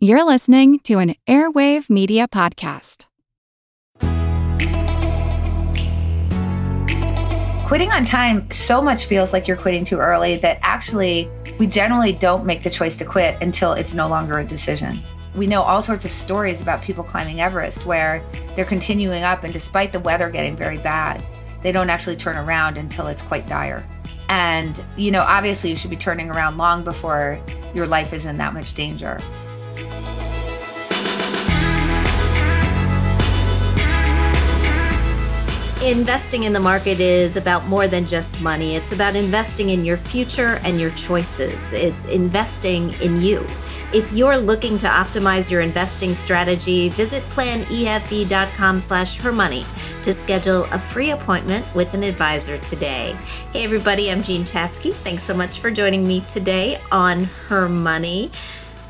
[0.00, 3.06] You're listening to an Airwave Media Podcast.
[7.66, 12.12] Quitting on time so much feels like you're quitting too early that actually we generally
[12.12, 15.00] don't make the choice to quit until it's no longer a decision.
[15.34, 18.24] We know all sorts of stories about people climbing Everest where
[18.54, 21.24] they're continuing up, and despite the weather getting very bad,
[21.64, 23.84] they don't actually turn around until it's quite dire.
[24.28, 27.40] And, you know, obviously you should be turning around long before
[27.74, 29.20] your life is in that much danger.
[35.82, 38.74] Investing in the market is about more than just money.
[38.74, 41.72] It's about investing in your future and your choices.
[41.72, 43.46] It's investing in you.
[43.92, 49.64] If you're looking to optimize your investing strategy, visit planefe.com slash hermoney
[50.02, 53.16] to schedule a free appointment with an advisor today.
[53.52, 54.92] Hey everybody, I'm Jean Chatzky.
[54.92, 58.30] Thanks so much for joining me today on Her Money.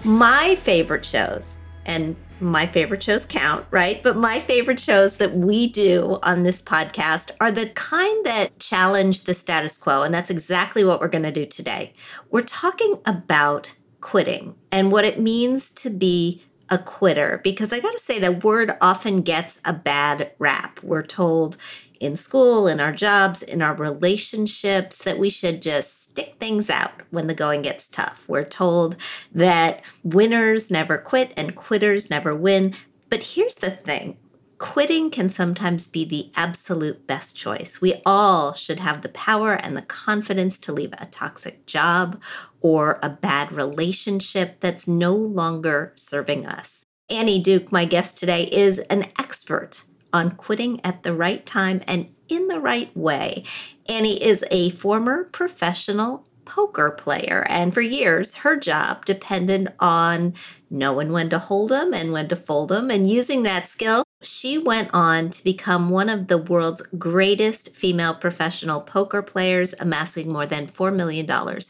[0.04, 4.00] My favorite shows and my favorite shows count, right?
[4.02, 9.24] But my favorite shows that we do on this podcast are the kind that challenge
[9.24, 10.02] the status quo.
[10.02, 11.94] And that's exactly what we're going to do today.
[12.30, 17.92] We're talking about quitting and what it means to be a quitter because I got
[17.92, 20.80] to say that word often gets a bad rap.
[20.82, 21.56] We're told
[22.00, 26.92] in school, in our jobs, in our relationships, that we should just stick things out
[27.10, 28.24] when the going gets tough.
[28.28, 28.96] We're told
[29.32, 32.74] that winners never quit and quitters never win.
[33.08, 34.18] But here's the thing
[34.58, 37.80] quitting can sometimes be the absolute best choice.
[37.80, 42.20] We all should have the power and the confidence to leave a toxic job
[42.60, 46.84] or a bad relationship that's no longer serving us.
[47.08, 52.08] Annie Duke, my guest today, is an expert on quitting at the right time and
[52.28, 53.44] in the right way.
[53.88, 60.34] Annie is a former professional poker player, and for years, her job depended on
[60.70, 62.90] knowing when to hold them and when to fold them.
[62.90, 68.14] And using that skill, she went on to become one of the world's greatest female
[68.14, 71.26] professional poker players, amassing more than $4 million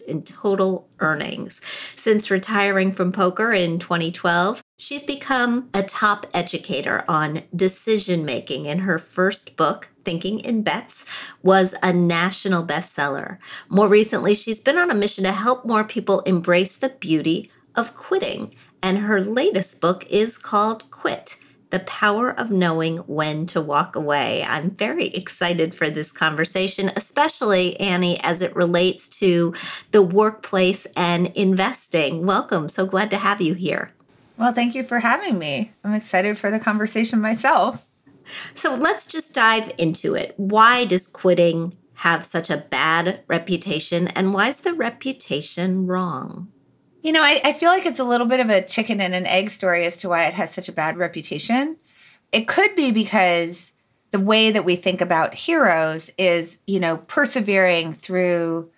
[0.06, 1.61] in total earnings.
[1.97, 8.83] Since retiring from poker in 2012, She's become a top educator on decision making, and
[8.83, 11.05] her first book, Thinking in Bets,
[11.43, 13.39] was a national bestseller.
[13.69, 17.97] More recently, she's been on a mission to help more people embrace the beauty of
[17.97, 21.37] quitting, and her latest book is called Quit
[21.71, 24.43] The Power of Knowing When to Walk Away.
[24.43, 29.53] I'm very excited for this conversation, especially, Annie, as it relates to
[29.91, 32.25] the workplace and investing.
[32.25, 32.69] Welcome.
[32.69, 33.93] So glad to have you here.
[34.39, 35.73] Well, thank you for having me.
[35.84, 37.85] I'm excited for the conversation myself.
[38.55, 40.35] So let's just dive into it.
[40.37, 46.49] Why does quitting have such a bad reputation, and why is the reputation wrong?
[47.01, 49.27] You know, I, I, feel like it's a little bit of a chicken and an
[49.27, 51.77] egg story as to why it has such a bad reputation.
[52.33, 53.71] It could be because
[54.11, 58.71] the way that we think about heroes is, you know, persevering through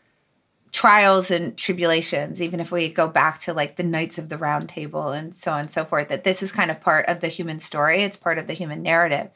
[0.73, 4.69] trials and tribulations, even if we go back to like the Knights of the Round
[4.69, 7.29] Table and so on and so forth, that this is kind of part of the
[7.29, 8.03] human story.
[8.03, 9.31] It's part of the human narrative.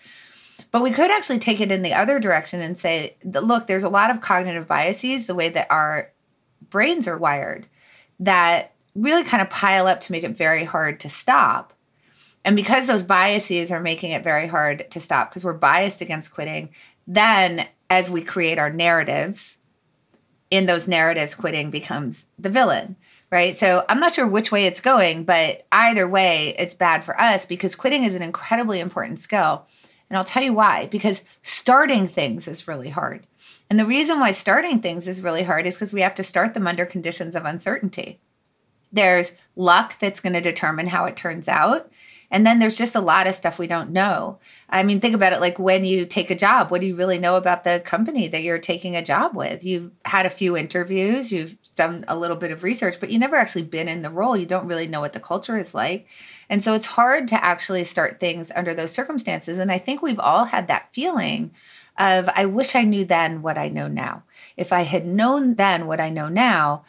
[0.71, 3.89] But we could actually take it in the other direction and say, look, there's a
[3.89, 6.11] lot of cognitive biases, the way that our
[6.71, 7.67] brains are wired,
[8.21, 11.73] that really kind of pile up to make it very hard to stop.
[12.45, 16.33] And because those biases are making it very hard to stop, because we're biased against
[16.33, 16.71] quitting,
[17.07, 19.57] then as we create our narratives,
[20.51, 22.97] in those narratives, quitting becomes the villain,
[23.31, 23.59] right?
[23.59, 27.45] So I'm not sure which way it's going, but either way, it's bad for us
[27.45, 29.67] because quitting is an incredibly important skill.
[30.09, 33.27] And I'll tell you why because starting things is really hard.
[33.69, 36.55] And the reason why starting things is really hard is because we have to start
[36.55, 38.21] them under conditions of uncertainty.
[38.95, 41.91] There's luck that's going to determine how it turns out.
[42.31, 44.39] And then there's just a lot of stuff we don't know.
[44.69, 47.19] I mean, think about it like when you take a job, what do you really
[47.19, 49.63] know about the company that you're taking a job with?
[49.63, 53.37] You've had a few interviews, you've done a little bit of research, but you never
[53.37, 54.37] actually been in the role.
[54.37, 56.09] You don't really know what the culture is like.
[56.49, 59.59] And so it's hard to actually start things under those circumstances.
[59.59, 61.53] And I think we've all had that feeling
[61.99, 64.25] of, I wish I knew then what I know now.
[64.57, 66.85] If I had known then what I know now,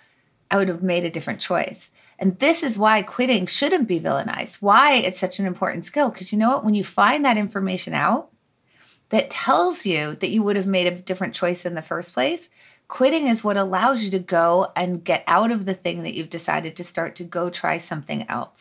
[0.49, 1.89] I would have made a different choice.
[2.17, 6.09] And this is why quitting shouldn't be villainized, why it's such an important skill.
[6.09, 6.65] Because you know what?
[6.65, 8.29] When you find that information out
[9.09, 12.47] that tells you that you would have made a different choice in the first place,
[12.87, 16.29] quitting is what allows you to go and get out of the thing that you've
[16.29, 18.59] decided to start to go try something else.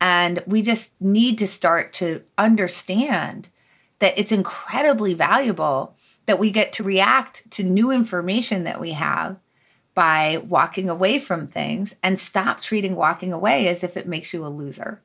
[0.00, 3.48] And we just need to start to understand
[3.98, 5.94] that it's incredibly valuable
[6.26, 9.36] that we get to react to new information that we have
[9.98, 14.46] by walking away from things and stop treating walking away as if it makes you
[14.46, 15.02] a loser.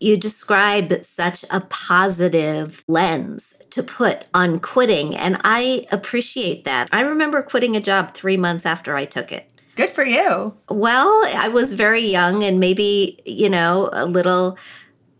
[0.00, 6.88] You describe such a positive lens to put on quitting, and I appreciate that.
[6.90, 9.50] I remember quitting a job three months after I took it.
[9.76, 10.54] Good for you.
[10.70, 14.56] Well, I was very young and maybe, you know, a little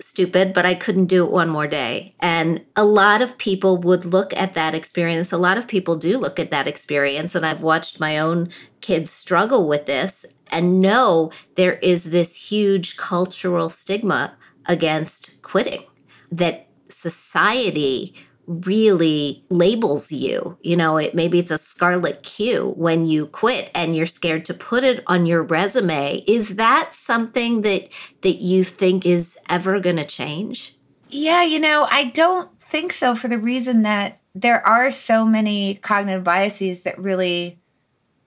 [0.01, 2.15] stupid, but I couldn't do it one more day.
[2.21, 5.33] And a lot of people would look at that experience.
[5.33, 7.35] A lot of people do look at that experience.
[7.35, 8.49] And I've watched my own
[8.81, 14.37] kids struggle with this and know there is this huge cultural stigma
[14.67, 15.85] against quitting
[16.31, 18.15] that society
[18.47, 20.59] really labels you.
[20.63, 24.55] You know, it maybe it's a scarlet Q when you quit and you're scared to
[24.55, 26.25] put it on your resume.
[26.27, 27.89] Is that something that
[28.23, 30.77] that you think is ever going to change?
[31.09, 35.77] Yeah, you know, I don't think so for the reason that there are so many
[35.77, 37.59] cognitive biases that really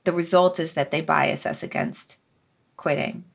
[0.05, 2.15] the result is that they bias us against
[2.77, 3.25] quitting.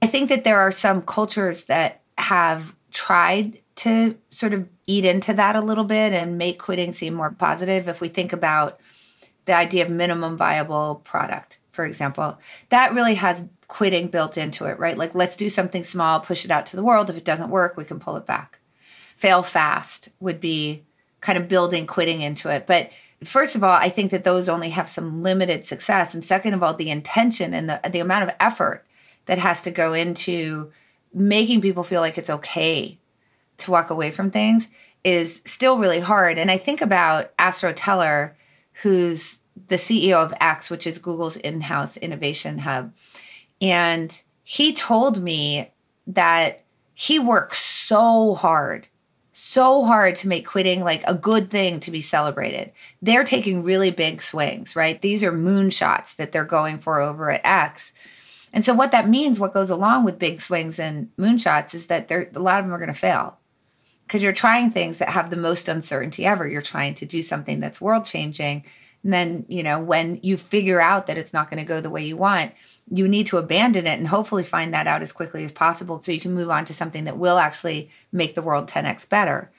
[0.00, 5.32] I think that there are some cultures that have tried to sort of eat into
[5.34, 7.88] that a little bit and make quitting seem more positive.
[7.88, 8.78] If we think about
[9.46, 12.38] the idea of minimum viable product, for example,
[12.68, 14.98] that really has quitting built into it, right?
[14.98, 17.08] Like, let's do something small, push it out to the world.
[17.08, 18.58] If it doesn't work, we can pull it back.
[19.16, 20.82] Fail fast would be
[21.22, 22.66] kind of building quitting into it.
[22.66, 22.90] But
[23.24, 26.12] first of all, I think that those only have some limited success.
[26.12, 28.84] And second of all, the intention and the, the amount of effort
[29.26, 30.70] that has to go into
[31.14, 32.98] making people feel like it's okay
[33.62, 34.68] to walk away from things
[35.04, 36.38] is still really hard.
[36.38, 38.36] And I think about Astro Teller,
[38.82, 39.38] who's
[39.68, 42.92] the CEO of X, which is Google's in house innovation hub.
[43.60, 45.70] And he told me
[46.06, 46.64] that
[46.94, 48.88] he works so hard,
[49.32, 52.72] so hard to make quitting like a good thing to be celebrated.
[53.00, 55.00] They're taking really big swings, right?
[55.00, 57.92] These are moonshots that they're going for over at X.
[58.52, 62.08] And so, what that means, what goes along with big swings and moonshots, is that
[62.08, 63.38] there, a lot of them are going to fail
[64.12, 66.46] because you're trying things that have the most uncertainty ever.
[66.46, 68.62] You're trying to do something that's world changing.
[69.04, 71.88] And then, you know, when you figure out that it's not going to go the
[71.88, 72.52] way you want,
[72.90, 76.12] you need to abandon it and hopefully find that out as quickly as possible so
[76.12, 79.50] you can move on to something that will actually make the world 10x better.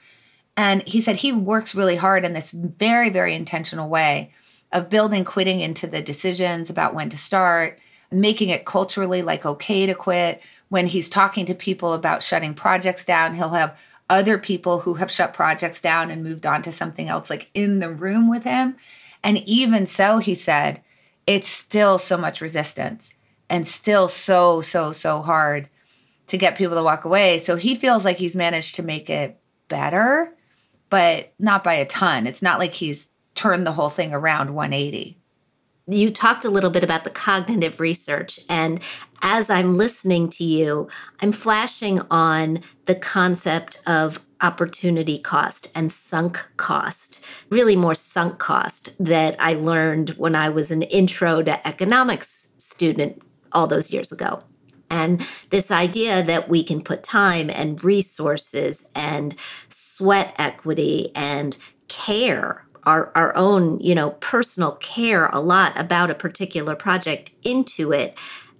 [0.56, 4.32] And he said he works really hard in this very, very intentional way
[4.70, 7.80] of building quitting into the decisions about when to start,
[8.12, 10.40] making it culturally like okay to quit.
[10.68, 13.76] When he's talking to people about shutting projects down, he'll have
[14.10, 17.78] other people who have shut projects down and moved on to something else, like in
[17.78, 18.76] the room with him.
[19.22, 20.82] And even so, he said,
[21.26, 23.08] it's still so much resistance
[23.48, 25.68] and still so, so, so hard
[26.26, 27.38] to get people to walk away.
[27.38, 30.30] So he feels like he's managed to make it better,
[30.90, 32.26] but not by a ton.
[32.26, 35.18] It's not like he's turned the whole thing around 180
[35.86, 38.40] you talked a little bit about the cognitive research.
[38.48, 38.80] And
[39.22, 40.88] as I'm listening to you,
[41.20, 48.94] I'm flashing on the concept of opportunity cost and sunk cost, really more sunk cost
[48.98, 53.22] that I learned when I was an intro to economics student
[53.52, 54.42] all those years ago.
[54.90, 59.34] And this idea that we can put time and resources and
[59.68, 61.56] sweat equity and
[61.88, 67.92] care our, our own, you know, personal care a lot about a particular project into
[67.92, 68.16] it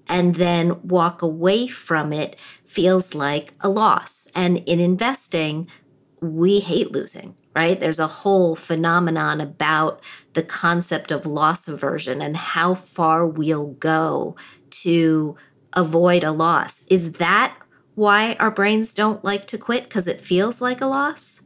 [0.09, 2.37] and then walk away from it
[2.67, 4.29] feels like a loss.
[4.35, 5.69] And in investing,
[6.21, 7.78] we hate losing, right?
[7.78, 10.02] There's a whole phenomenon about
[10.35, 14.37] the concept of loss aversion and how far we'll go
[14.71, 15.37] to
[15.73, 16.85] avoid a loss.
[16.88, 17.57] Is that
[17.95, 19.85] why our brains don't like to quit?
[19.85, 21.40] Because it feels like a loss?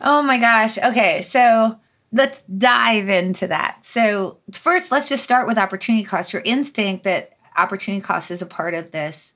[0.00, 0.78] Oh my gosh.
[0.78, 1.22] Okay.
[1.22, 1.76] So
[2.12, 3.78] let's dive into that.
[3.82, 6.32] So, first, let's just start with opportunity cost.
[6.32, 9.32] Your instinct that opportunity cost is a part of this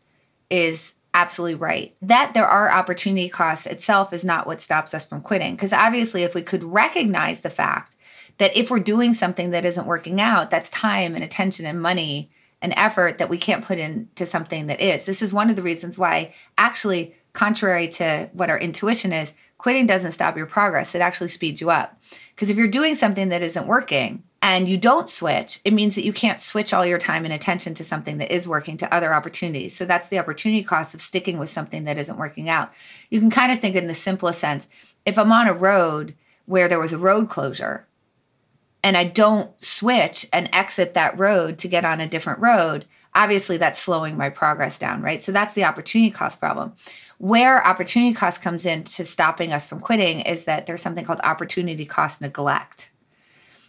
[0.50, 1.97] is absolutely right.
[2.02, 5.54] That there are opportunity costs itself is not what stops us from quitting.
[5.54, 7.95] Because obviously, if we could recognize the fact
[8.38, 12.30] that if we're doing something that isn't working out, that's time and attention and money
[12.61, 15.04] and effort that we can't put into something that is.
[15.04, 19.87] This is one of the reasons why, actually, contrary to what our intuition is, quitting
[19.87, 21.99] doesn't stop your progress, it actually speeds you up.
[22.37, 26.05] Because if you're doing something that isn't working and you don't switch, it means that
[26.05, 29.14] you can't switch all your time and attention to something that is working to other
[29.14, 29.75] opportunities.
[29.75, 32.71] So that's the opportunity cost of sticking with something that isn't working out.
[33.09, 34.69] You can kind of think in the simplest sense
[35.07, 36.14] if I'm on a road
[36.45, 37.87] where there was a road closure
[38.85, 43.57] and I don't switch and exit that road to get on a different road, obviously
[43.57, 45.25] that's slowing my progress down, right?
[45.25, 46.75] So that's the opportunity cost problem.
[47.18, 51.20] Where opportunity cost comes in to stopping us from quitting is that there's something called
[51.25, 52.90] opportunity cost neglect.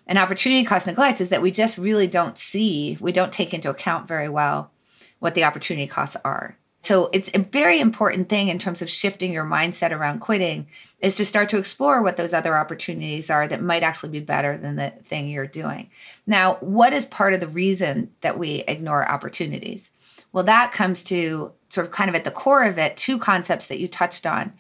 [0.06, 3.70] And opportunity cost neglect is that we just really don't see, we don't take into
[3.70, 4.72] account very well
[5.20, 6.58] what the opportunity costs are.
[6.84, 10.68] So it's a very important thing in terms of shifting your mindset around quitting
[11.02, 14.58] is to start to explore what those other opportunities are that might actually be better
[14.58, 15.90] than the thing you're doing.
[16.26, 19.90] Now, what is part of the reason that we ignore opportunities?
[20.32, 23.68] Well, that comes to sort of kind of at the core of it, two concepts
[23.68, 24.54] that you touched on.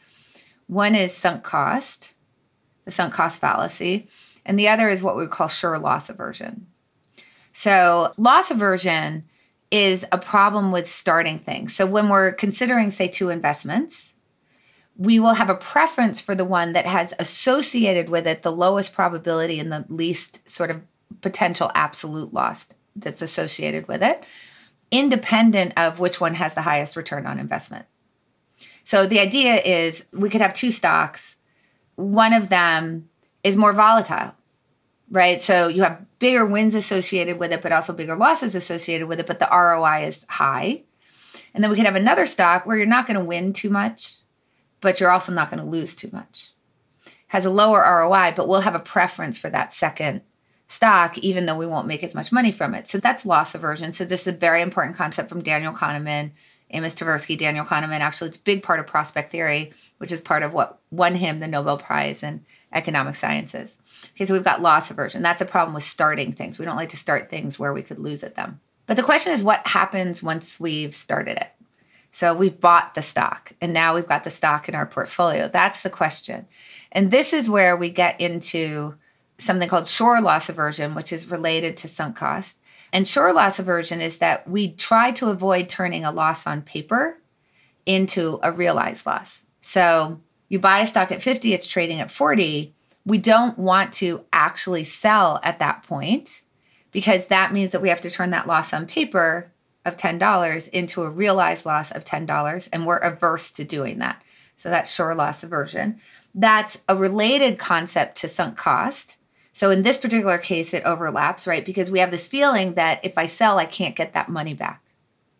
[0.68, 2.14] One is sunk cost,
[2.86, 4.10] the sunk cost fallacy,
[4.46, 6.68] and the other is what we call sure loss aversion.
[7.54, 9.26] So, loss aversion
[9.72, 11.76] is a problem with starting things.
[11.76, 14.10] So, when we're considering, say, two investments,
[14.98, 18.94] we will have a preference for the one that has associated with it the lowest
[18.94, 20.82] probability and the least sort of
[21.22, 24.24] potential absolute loss that's associated with it,
[24.92, 27.86] independent of which one has the highest return on investment.
[28.86, 31.36] So the idea is we could have two stocks.
[31.96, 33.10] One of them
[33.44, 34.32] is more volatile,
[35.12, 35.42] right?
[35.42, 39.28] So you have bigger wins associated with it, but also bigger losses associated with it,
[39.28, 40.84] but the ROI is high.
[41.54, 44.16] And then we could have another stock where you're not going to win too much,
[44.80, 46.52] but you're also not going to lose too much.
[47.28, 50.22] Has a lower ROI, but we'll have a preference for that second
[50.68, 52.90] stock, even though we won't make as much money from it.
[52.90, 53.94] So that's loss aversion.
[53.94, 56.32] So this is a very important concept from Daniel Kahneman
[56.72, 58.00] Amos Tversky, Daniel Kahneman.
[58.02, 61.40] Actually, it's a big part of prospect theory, which is part of what won him
[61.40, 63.78] the Nobel Prize in economic sciences.
[64.16, 65.22] Okay, so we've got loss aversion.
[65.22, 66.60] That's a problem with starting things.
[66.60, 68.60] We don't like to start things where we could lose at them.
[68.86, 71.52] But the question is what happens once we've started it?
[72.12, 75.50] So we've bought the stock and now we've got the stock in our portfolio.
[75.52, 76.48] That's the question.
[76.92, 78.96] And this is where we get into
[79.40, 82.58] something called sure loss aversion, which is related to sunk cost.
[82.94, 87.18] And sure loss aversion is that we try to avoid turning a loss on paper
[87.86, 89.44] into a realized loss.
[89.62, 92.74] So you buy a stock at 50, it's trading at 40.
[93.06, 96.42] We don't want to actually sell at that point
[96.92, 99.52] because that means that we have to turn that loss on paper
[99.86, 102.68] of $10 into a realized loss of $10.
[102.74, 104.22] And we're averse to doing that.
[104.58, 106.02] So that's sure loss aversion.
[106.34, 109.18] That's a related concept to sunk cost
[109.58, 111.66] so in this particular case, it overlaps, right?
[111.66, 114.84] Because we have this feeling that if I sell, I can't get that money back.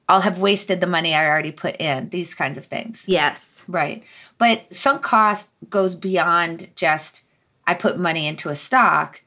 [0.10, 3.00] I'll have wasted the money I already put in, these kinds of things.
[3.06, 3.64] Yes.
[3.68, 4.04] Right.
[4.40, 7.22] But sunk cost goes beyond just
[7.68, 9.22] I put money into a stock.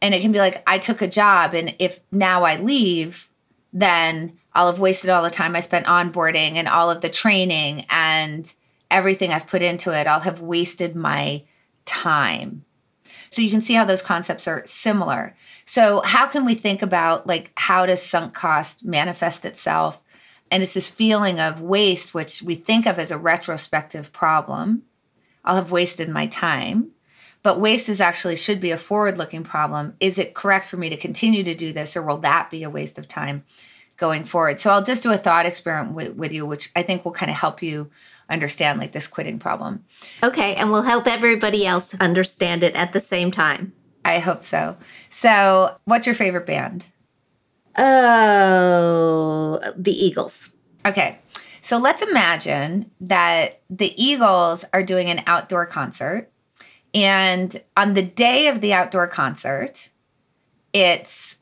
[0.00, 3.28] And it can be like, I took a job, and if now I leave,
[3.74, 7.84] then I'll have wasted all the time I spent onboarding and all of the training
[7.90, 8.50] and
[8.90, 10.06] everything I've put into it.
[10.06, 11.42] I'll have wasted my
[11.84, 12.64] time
[13.32, 15.34] so you can see how those concepts are similar.
[15.64, 19.98] So how can we think about like how does sunk cost manifest itself?
[20.50, 24.82] And it's this feeling of waste, which we think of as a retrospective problem.
[25.46, 26.90] I'll have wasted my time.
[27.42, 29.94] But waste is actually should be a forward looking problem.
[29.98, 32.70] Is it correct for me to continue to do this, or will that be a
[32.70, 33.44] waste of time
[33.96, 34.60] going forward?
[34.60, 37.30] So I'll just do a thought experiment with, with you, which I think will kind
[37.30, 37.90] of help you
[38.32, 39.84] understand like this quitting problem.
[40.22, 43.72] Okay, and we'll help everybody else understand it at the same time.
[44.04, 44.76] I hope so.
[45.10, 46.84] So, what's your favorite band?
[47.78, 50.50] Oh, the Eagles.
[50.84, 51.18] Okay.
[51.62, 56.28] So let's imagine that the Eagles are doing an outdoor concert.
[56.92, 59.88] And on the day of the outdoor concert,
[60.72, 61.36] it's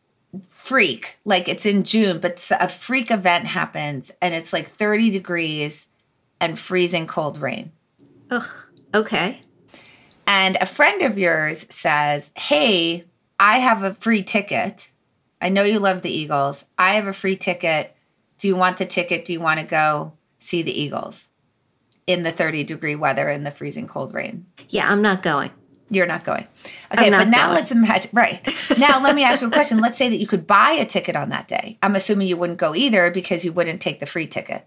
[0.50, 5.86] freak, like it's in June, but a freak event happens and it's like 30 degrees
[6.40, 7.72] and freezing cold rain.
[8.30, 8.48] Ugh,
[8.94, 9.42] okay.
[10.26, 13.04] And a friend of yours says, Hey,
[13.38, 14.88] I have a free ticket.
[15.40, 16.64] I know you love the Eagles.
[16.78, 17.94] I have a free ticket.
[18.38, 19.24] Do you want the ticket?
[19.24, 21.24] Do you want to go see the Eagles
[22.06, 24.46] in the 30 degree weather in the freezing cold rain?
[24.68, 25.50] Yeah, I'm not going.
[25.90, 26.46] You're not going.
[26.92, 27.56] Okay, not but now going.
[27.56, 28.10] let's imagine.
[28.12, 28.48] Right.
[28.78, 29.78] Now, let me ask you a question.
[29.78, 31.78] Let's say that you could buy a ticket on that day.
[31.82, 34.64] I'm assuming you wouldn't go either because you wouldn't take the free ticket.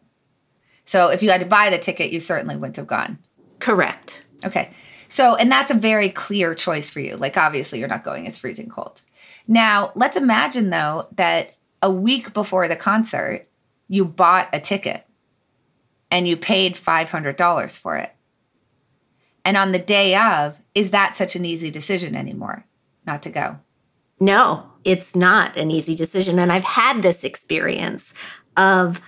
[0.85, 3.17] So if you had to buy the ticket, you certainly wouldn't have gone.
[3.59, 4.23] Correct.
[4.43, 4.71] Okay.
[5.09, 7.15] So, and that's a very clear choice for you.
[7.15, 9.01] Like, obviously, you're not going, it's freezing cold.
[9.47, 13.47] Now, let's imagine though that a week before the concert,
[13.87, 15.05] you bought a ticket
[16.09, 18.11] and you paid $500 for it.
[19.45, 22.65] And on the day of, is that such an easy decision anymore
[23.05, 23.57] not to go?
[24.19, 26.39] No, it's not an easy decision.
[26.39, 28.13] And I've had this experience
[28.55, 29.01] of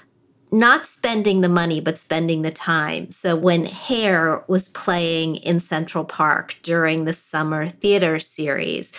[0.55, 3.11] not spending the money, but spending the time.
[3.11, 8.93] So when Hair was playing in Central Park during the summer theater series,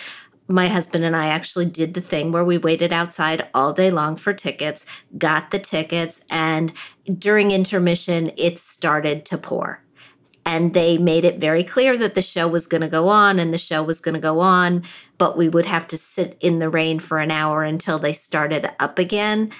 [0.47, 4.17] my husband and I actually did the thing where we waited outside all day long
[4.17, 4.85] for tickets,
[5.17, 6.71] got the tickets, and
[7.17, 9.81] during intermission, it started to pour.
[10.45, 13.51] And they made it very clear that the show was going to go on and
[13.51, 14.83] the show was going to go on,
[15.17, 18.69] but we would have to sit in the rain for an hour until they started
[18.79, 19.51] up again.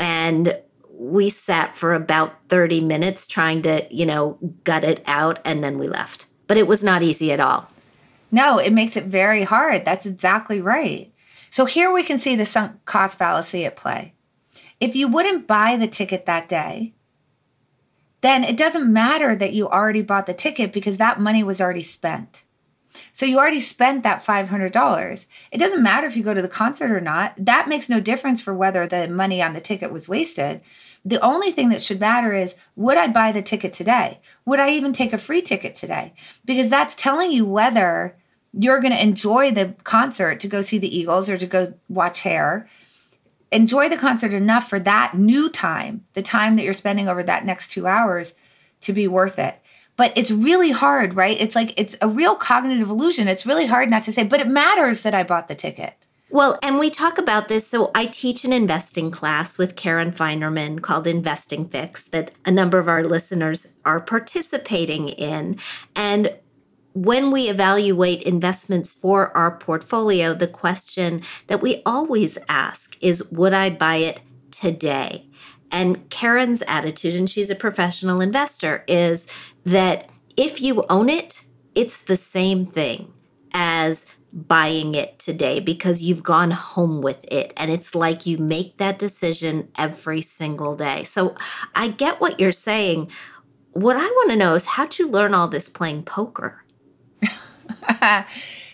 [0.00, 0.58] And
[1.00, 5.78] we sat for about 30 minutes trying to, you know, gut it out and then
[5.78, 6.26] we left.
[6.46, 7.70] But it was not easy at all.
[8.30, 9.86] No, it makes it very hard.
[9.86, 11.10] That's exactly right.
[11.48, 14.12] So here we can see the sunk cost fallacy at play.
[14.78, 16.92] If you wouldn't buy the ticket that day,
[18.20, 21.82] then it doesn't matter that you already bought the ticket because that money was already
[21.82, 22.42] spent.
[23.14, 25.24] So you already spent that $500.
[25.50, 27.32] It doesn't matter if you go to the concert or not.
[27.38, 30.60] That makes no difference for whether the money on the ticket was wasted.
[31.04, 34.20] The only thing that should matter is would I buy the ticket today?
[34.44, 36.12] Would I even take a free ticket today?
[36.44, 38.16] Because that's telling you whether
[38.52, 42.20] you're going to enjoy the concert to go see the Eagles or to go watch
[42.20, 42.68] Hair.
[43.52, 47.44] Enjoy the concert enough for that new time, the time that you're spending over that
[47.44, 48.34] next two hours,
[48.82, 49.56] to be worth it.
[49.96, 51.36] But it's really hard, right?
[51.38, 53.28] It's like it's a real cognitive illusion.
[53.28, 55.94] It's really hard not to say, but it matters that I bought the ticket.
[56.32, 57.66] Well, and we talk about this.
[57.66, 62.78] So I teach an investing class with Karen Finerman called Investing Fix that a number
[62.78, 65.58] of our listeners are participating in.
[65.96, 66.32] And
[66.92, 73.52] when we evaluate investments for our portfolio, the question that we always ask is Would
[73.52, 74.20] I buy it
[74.52, 75.26] today?
[75.72, 79.26] And Karen's attitude, and she's a professional investor, is
[79.64, 81.42] that if you own it,
[81.74, 83.12] it's the same thing
[83.52, 87.52] as buying it today because you've gone home with it.
[87.56, 91.04] And it's like you make that decision every single day.
[91.04, 91.34] So
[91.74, 93.10] I get what you're saying.
[93.72, 96.64] What I want to know is how'd you learn all this playing poker?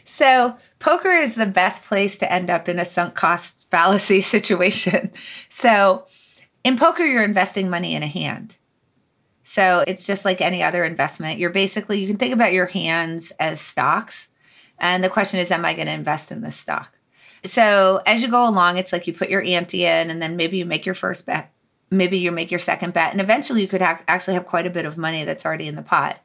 [0.04, 5.10] so, poker is the best place to end up in a sunk cost fallacy situation.
[5.48, 6.06] So,
[6.64, 8.56] in poker, you're investing money in a hand.
[9.44, 11.38] So, it's just like any other investment.
[11.38, 14.25] You're basically, you can think about your hands as stocks.
[14.78, 16.98] And the question is, am I going to invest in this stock?
[17.44, 20.58] So, as you go along, it's like you put your ante in, and then maybe
[20.58, 21.52] you make your first bet.
[21.90, 23.12] Maybe you make your second bet.
[23.12, 25.76] And eventually, you could ha- actually have quite a bit of money that's already in
[25.76, 26.18] the pot.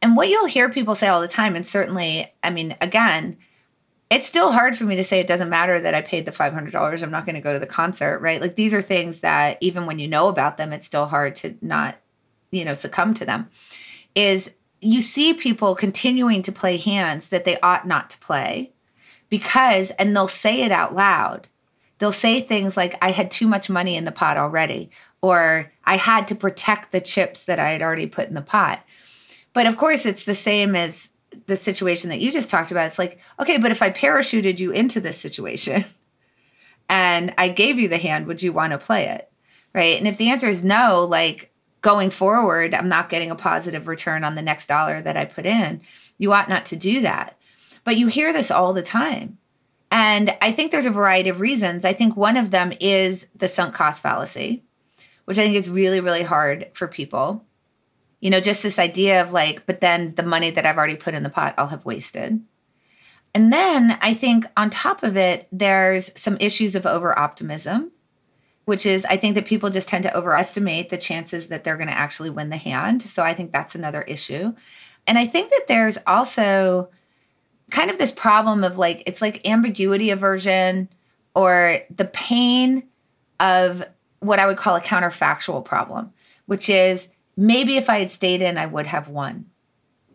[0.00, 3.38] And what you'll hear people say all the time, and certainly, I mean, again,
[4.10, 7.02] it's still hard for me to say it doesn't matter that I paid the $500.
[7.02, 8.40] I'm not going to go to the concert, right?
[8.40, 11.56] Like these are things that even when you know about them, it's still hard to
[11.60, 11.96] not,
[12.50, 13.50] you know, succumb to them.
[14.14, 18.72] Is you see people continuing to play hands that they ought not to play
[19.28, 21.48] because, and they'll say it out loud.
[21.98, 24.90] They'll say things like, I had too much money in the pot already,
[25.22, 28.84] or I had to protect the chips that I had already put in the pot.
[29.54, 31.08] But of course, it's the same as
[31.46, 32.88] the situation that you just talked about.
[32.88, 35.84] It's like, okay, but if I parachuted you into this situation
[36.90, 39.30] and I gave you the hand, would you want to play it?
[39.74, 39.98] Right.
[39.98, 41.50] And if the answer is no, like
[41.86, 45.46] going forward, I'm not getting a positive return on the next dollar that I put
[45.46, 45.80] in,
[46.18, 47.38] you ought not to do that.
[47.84, 49.38] But you hear this all the time.
[49.90, 51.84] And I think there's a variety of reasons.
[51.84, 54.64] I think one of them is the sunk cost fallacy,
[55.26, 57.44] which I think is really, really hard for people
[58.20, 61.14] you know, just this idea of like, but then the money that I've already put
[61.14, 62.40] in the pot, I'll have wasted.
[63.34, 67.92] And then I think on top of it, there's some issues of over optimism,
[68.66, 71.88] which is I think that people just tend to overestimate the chances that they're going
[71.88, 73.00] to actually win the hand.
[73.02, 74.52] So I think that's another issue.
[75.06, 76.90] And I think that there's also
[77.70, 80.88] kind of this problem of like, it's like ambiguity aversion
[81.34, 82.82] or the pain
[83.38, 83.84] of
[84.18, 86.12] what I would call a counterfactual problem,
[86.46, 89.46] which is maybe if I had stayed in, I would have won.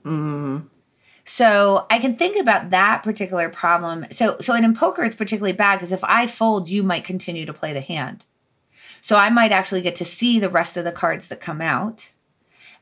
[0.04, 0.68] Mm.
[1.24, 4.08] So I can think about that particular problem.
[4.12, 7.54] So so in poker, it's particularly bad because if I fold, you might continue to
[7.54, 8.26] play the hand.
[9.02, 12.12] So I might actually get to see the rest of the cards that come out,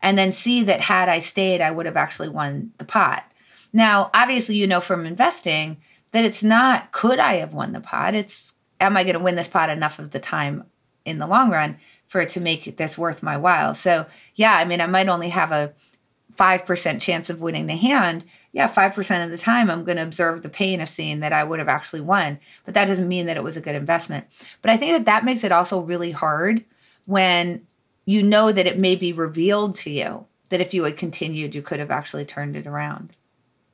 [0.01, 3.23] and then see that had I stayed, I would have actually won the pot.
[3.73, 5.77] Now, obviously, you know from investing
[6.11, 8.15] that it's not could I have won the pot.
[8.15, 10.65] It's am I going to win this pot enough of the time
[11.05, 11.77] in the long run?
[12.09, 13.73] for it to make this worth my while.
[13.73, 14.05] So,
[14.35, 15.73] yeah, I mean, I might only have a
[16.39, 18.23] 5% chance of winning the hand.
[18.53, 21.43] Yeah, 5% of the time I'm going to observe the pain of seeing that I
[21.43, 22.39] would have actually won.
[22.65, 24.25] But that doesn't mean that it was a good investment.
[24.61, 26.63] But I think that that makes it also really hard
[27.05, 27.67] when
[28.05, 31.61] you know that it may be revealed to you that if you had continued, you
[31.61, 33.15] could have actually turned it around.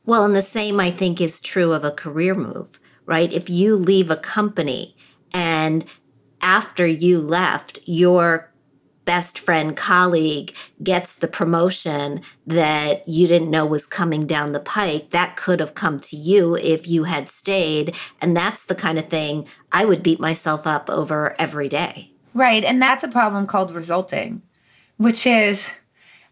[0.05, 3.31] Well, and the same I think is true of a career move, right?
[3.31, 4.95] If you leave a company
[5.33, 5.85] and
[6.41, 8.51] after you left, your
[9.05, 15.11] best friend colleague gets the promotion that you didn't know was coming down the pike
[15.11, 17.95] that could have come to you if you had stayed.
[18.21, 22.11] And that's the kind of thing i would beat myself up over every day.
[22.33, 22.63] Right.
[22.63, 24.41] And that's a problem called resulting
[24.97, 25.65] which is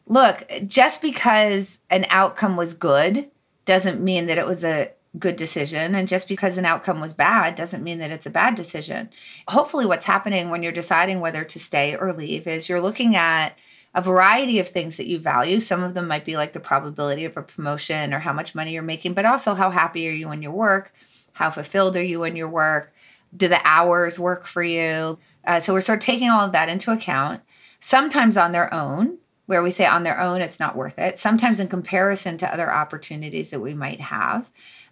[0.08, 3.30] look, just because an outcome was good
[3.66, 5.96] doesn't mean that it was a good decision.
[5.96, 9.10] And just because an outcome was bad doesn't mean that it's a bad decision.
[9.48, 13.58] Hopefully, what's happening when you're deciding whether to stay or leave is you're looking at
[13.96, 15.60] a variety of things that you value.
[15.60, 18.74] Some of them might be like the probability of a promotion or how much money
[18.74, 20.92] you're making, but also how happy are you in your work?
[21.34, 22.94] How fulfilled are you in your work?
[23.36, 25.20] Do the hours work for you?
[25.46, 27.42] Uh, so we're sort of taking all of that into account,
[27.82, 31.60] sometimes on their own, where we say on their own it's not worth it, sometimes
[31.60, 34.50] in comparison to other opportunities that we might have.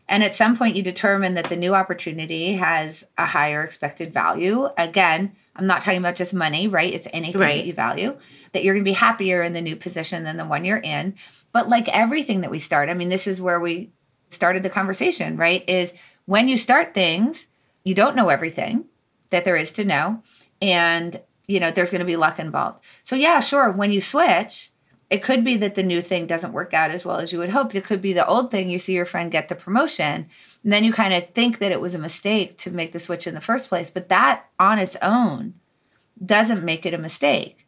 [0.09, 4.67] And at some point, you determine that the new opportunity has a higher expected value.
[4.77, 6.93] Again, I'm not talking about just money, right?
[6.93, 7.57] It's anything right.
[7.57, 8.17] that you value,
[8.53, 11.15] that you're going to be happier in the new position than the one you're in.
[11.51, 13.91] But like everything that we start, I mean, this is where we
[14.29, 15.67] started the conversation, right?
[15.69, 15.91] Is
[16.25, 17.45] when you start things,
[17.83, 18.85] you don't know everything
[19.29, 20.23] that there is to know.
[20.61, 22.79] And, you know, there's going to be luck involved.
[23.03, 24.70] So, yeah, sure, when you switch,
[25.11, 27.49] it could be that the new thing doesn't work out as well as you would
[27.49, 27.75] hope.
[27.75, 28.69] It could be the old thing.
[28.69, 30.29] You see your friend get the promotion,
[30.63, 33.27] and then you kind of think that it was a mistake to make the switch
[33.27, 33.91] in the first place.
[33.91, 35.55] But that on its own
[36.25, 37.67] doesn't make it a mistake.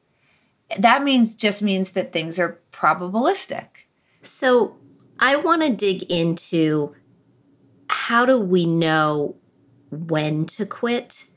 [0.80, 3.68] That means just means that things are probabilistic.
[4.22, 4.78] So
[5.20, 6.96] I want to dig into
[7.90, 9.36] how do we know
[9.92, 11.28] when to quit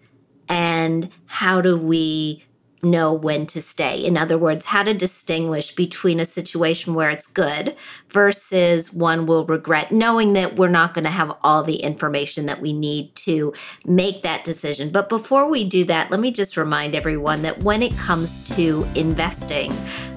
[0.49, 2.45] and how do we
[2.91, 3.99] know when to stay.
[4.05, 7.77] In other words, how to distinguish between a situation where it's good
[8.17, 12.63] versus one will regret, knowing that we're not going to have all the information that
[12.63, 13.53] we need to
[13.85, 14.89] make that decision.
[14.89, 18.89] But before we do that, let me just remind everyone that when it comes to
[18.95, 19.71] investing,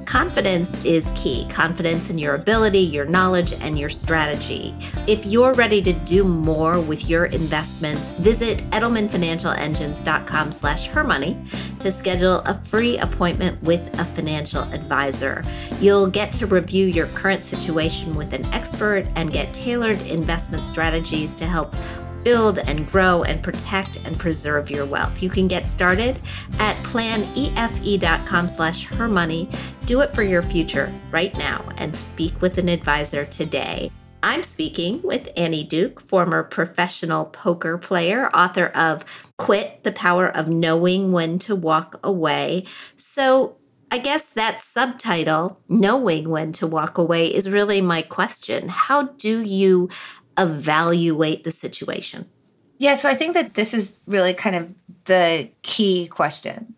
[0.06, 4.74] confidence is key confidence in your ability, your knowledge, and your strategy.
[5.06, 11.38] If you're ready to do more with your investments, visit edelmanfinancialengines.com slash hermoney
[11.82, 15.44] to schedule a free appointment with a financial advisor.
[15.82, 21.36] You'll get to review your current situation with an expert and get tailored investment strategies
[21.36, 21.76] to help
[22.24, 25.22] build and grow and protect and preserve your wealth.
[25.22, 26.22] You can get started
[26.60, 29.54] at planefe.com slash hermoney.
[29.86, 33.92] Do it for your future right now and speak with an advisor today.
[34.22, 39.06] I'm speaking with Annie Duke, former professional poker player, author of
[39.38, 42.66] Quit the Power of Knowing When to Walk Away.
[42.98, 43.56] So,
[43.92, 48.70] I guess that subtitle, Knowing When to Walk Away, is really my question.
[48.70, 49.90] How do you
[50.38, 52.30] evaluate the situation?
[52.78, 54.70] Yeah, so I think that this is really kind of
[55.06, 56.76] the key question.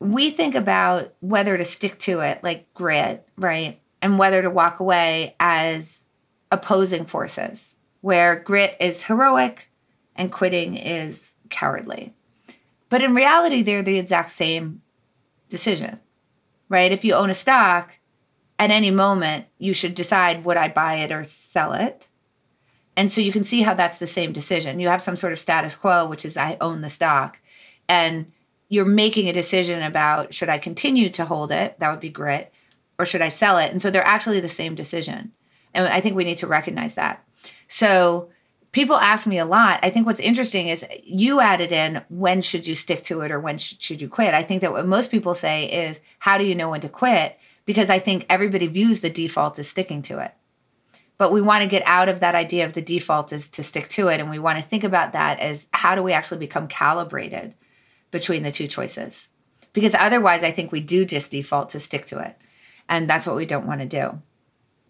[0.00, 3.78] We think about whether to stick to it, like grit, right?
[4.02, 5.98] And whether to walk away as
[6.50, 7.64] opposing forces,
[8.00, 9.68] where grit is heroic
[10.16, 11.18] and quitting is
[11.50, 12.12] cowardly.
[12.88, 14.82] But in reality, they're the exact same
[15.48, 16.00] decision,
[16.68, 16.92] right?
[16.92, 17.96] If you own a stock,
[18.58, 22.06] at any moment, you should decide would I buy it or sell it?
[22.96, 24.78] And so you can see how that's the same decision.
[24.78, 27.38] You have some sort of status quo, which is I own the stock,
[27.88, 28.30] and
[28.68, 31.78] you're making a decision about should I continue to hold it?
[31.80, 32.52] That would be grit,
[32.98, 33.72] or should I sell it?
[33.72, 35.32] And so they're actually the same decision.
[35.74, 37.24] And I think we need to recognize that.
[37.68, 38.30] So
[38.74, 39.78] people ask me a lot.
[39.82, 43.38] I think what's interesting is you added in when should you stick to it or
[43.38, 44.34] when sh- should you quit?
[44.34, 47.38] I think that what most people say is how do you know when to quit?
[47.66, 50.34] Because I think everybody views the default as sticking to it.
[51.18, 53.88] But we want to get out of that idea of the default is to stick
[53.90, 54.18] to it.
[54.18, 57.54] And we want to think about that as how do we actually become calibrated
[58.10, 59.28] between the two choices?
[59.72, 62.36] Because otherwise, I think we do just default to stick to it.
[62.88, 64.20] And that's what we don't want to do.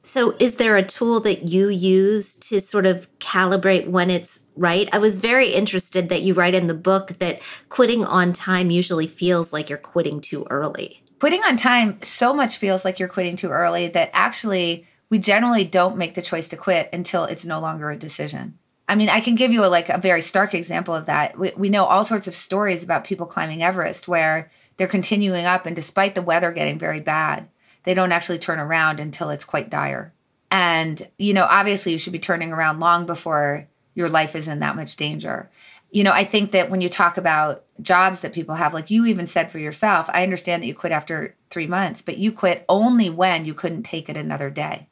[0.06, 4.88] So, is there a tool that you use to sort of calibrate when it's right?
[4.92, 7.40] I was very interested that you write in the book that
[7.70, 11.02] quitting on time usually feels like you're quitting too early.
[11.20, 15.64] Quitting on time so much feels like you're quitting too early that actually we generally
[15.64, 18.58] don't make the choice to quit until it's no longer a decision.
[18.86, 21.38] I mean, I can give you a, like a very stark example of that.
[21.38, 25.64] We, we know all sorts of stories about people climbing Everest where they're continuing up,
[25.64, 27.48] and despite the weather getting very bad,
[27.84, 30.12] they don't actually turn around until it's quite dire.
[30.50, 34.60] And, you know, obviously you should be turning around long before your life is in
[34.60, 35.50] that much danger.
[35.90, 39.06] You know, I think that when you talk about jobs that people have, like you
[39.06, 42.64] even said for yourself, I understand that you quit after three months, but you quit
[42.68, 44.88] only when you couldn't take it another day.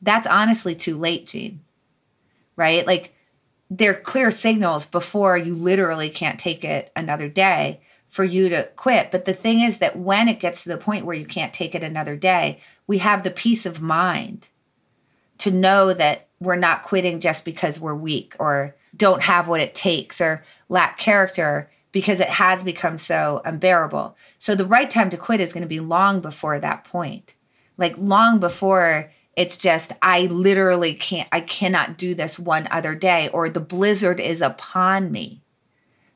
[0.00, 1.60] That's honestly too late, Jean.
[2.56, 2.86] Right?
[2.86, 3.14] Like,
[3.70, 7.80] they're clear signals before you literally can't take it another day
[8.14, 9.10] for you to quit.
[9.10, 11.74] But the thing is that when it gets to the point where you can't take
[11.74, 14.46] it another day, we have the peace of mind
[15.38, 19.74] to know that we're not quitting just because we're weak or don't have what it
[19.74, 24.16] takes or lack character because it has become so unbearable.
[24.38, 27.34] So the right time to quit is going to be long before that point.
[27.76, 33.28] like long before it's just I literally can't I cannot do this one other day
[33.30, 35.43] or the blizzard is upon me.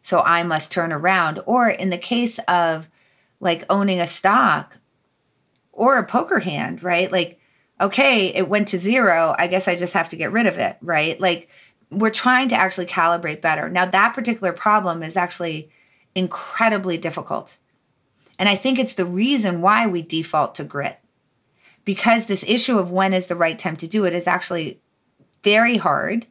[0.08, 2.88] So I must turn around or in the case of
[3.40, 4.78] like owning a stock
[5.70, 7.12] or a poker hand, right?
[7.12, 7.38] Like
[7.78, 10.78] okay, it went to 0, I guess I just have to get rid of it,
[10.80, 11.20] right?
[11.20, 11.50] Like
[11.90, 13.68] we're trying to actually calibrate better.
[13.68, 15.68] Now that particular problem is actually
[16.14, 17.58] incredibly difficult.
[18.38, 20.98] And I think it's the reason why we default to grit
[21.84, 24.80] because this issue of when is the right time to do it is actually
[25.44, 26.26] very hard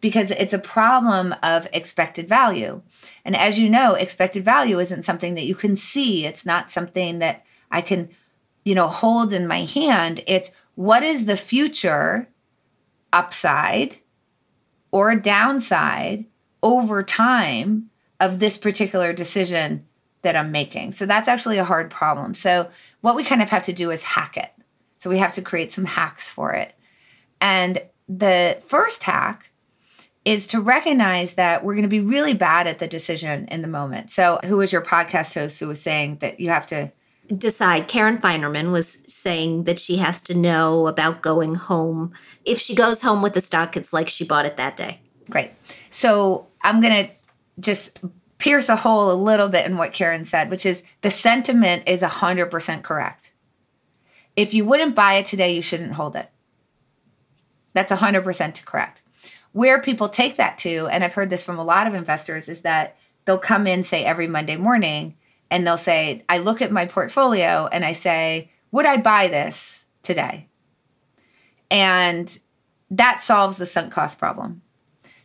[0.00, 2.80] because it's a problem of expected value.
[3.24, 6.24] And as you know, expected value isn't something that you can see.
[6.26, 8.10] It's not something that I can,
[8.64, 10.22] you know, hold in my hand.
[10.26, 12.28] It's what is the future
[13.12, 13.96] upside
[14.90, 16.26] or downside
[16.62, 19.84] over time of this particular decision
[20.22, 20.92] that I'm making.
[20.92, 22.34] So that's actually a hard problem.
[22.34, 24.50] So what we kind of have to do is hack it.
[25.00, 26.74] So we have to create some hacks for it.
[27.40, 29.50] And the first hack
[30.24, 33.68] is to recognize that we're going to be really bad at the decision in the
[33.68, 34.12] moment.
[34.12, 36.90] So, who was your podcast host who was saying that you have to
[37.36, 37.88] decide?
[37.88, 42.12] Karen Finerman was saying that she has to know about going home.
[42.44, 45.00] If she goes home with the stock, it's like she bought it that day.
[45.30, 45.52] Great.
[45.90, 47.12] So, I'm going to
[47.60, 48.00] just
[48.38, 52.00] pierce a hole a little bit in what Karen said, which is the sentiment is
[52.00, 53.30] 100% correct.
[54.36, 56.30] If you wouldn't buy it today, you shouldn't hold it.
[57.72, 59.02] That's 100% correct.
[59.58, 62.60] Where people take that to, and I've heard this from a lot of investors, is
[62.60, 65.16] that they'll come in, say, every Monday morning,
[65.50, 69.60] and they'll say, I look at my portfolio and I say, would I buy this
[70.04, 70.46] today?
[71.72, 72.38] And
[72.92, 74.62] that solves the sunk cost problem,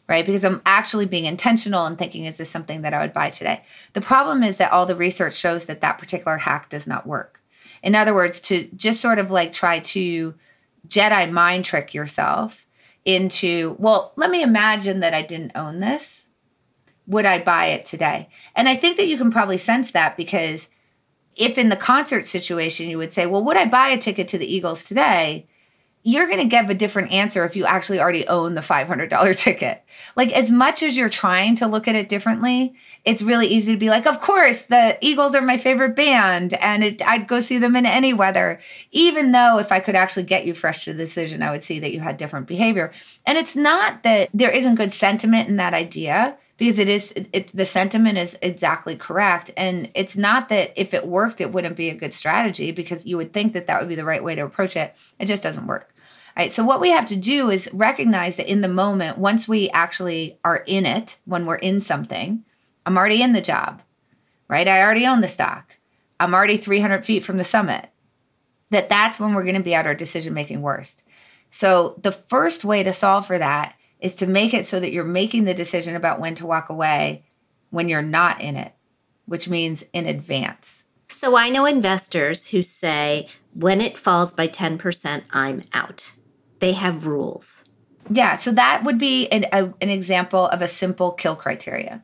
[0.10, 0.26] right?
[0.26, 3.64] Because I'm actually being intentional and thinking, is this something that I would buy today?
[3.94, 7.40] The problem is that all the research shows that that particular hack does not work.
[7.84, 10.34] In other words, to just sort of like try to
[10.88, 12.63] Jedi mind trick yourself
[13.06, 16.22] into, well, let me imagine that I didn't own this.
[17.08, 18.30] Would I buy it today?
[18.56, 20.70] And I think that you can probably sense that because
[21.36, 24.38] if in the concert situation you would say, well, would I buy a ticket to
[24.38, 25.48] the Eagles today?
[26.04, 29.84] You're going to give a different answer if you actually already own the $500 ticket.
[30.16, 33.80] Like, as much as you're trying to look at it differently, it's really easy to
[33.80, 37.58] be like, of course, the Eagles are my favorite band and it, I'd go see
[37.58, 38.60] them in any weather.
[38.92, 41.80] Even though if I could actually get you fresh to the decision, I would see
[41.80, 42.92] that you had different behavior.
[43.26, 47.50] And it's not that there isn't good sentiment in that idea because it is it,
[47.56, 51.90] the sentiment is exactly correct and it's not that if it worked it wouldn't be
[51.90, 54.46] a good strategy because you would think that that would be the right way to
[54.46, 55.93] approach it it just doesn't work
[56.50, 60.40] so what we have to do is recognize that in the moment, once we actually
[60.44, 62.44] are in it, when we're in something,
[62.86, 63.82] I'm already in the job,
[64.48, 64.68] right?
[64.68, 65.78] I already own the stock.
[66.20, 67.90] I'm already 300 feet from the summit.
[68.72, 71.04] That that's when we're going to be at our decision making worst.
[71.52, 75.04] So the first way to solve for that is to make it so that you're
[75.04, 77.24] making the decision about when to walk away
[77.70, 78.74] when you're not in it,
[79.28, 80.84] which means in advance.
[81.10, 86.14] So I know investors who say when it falls by 10%, I'm out
[86.64, 87.66] they have rules.
[88.10, 92.02] Yeah, so that would be an, a, an example of a simple kill criteria.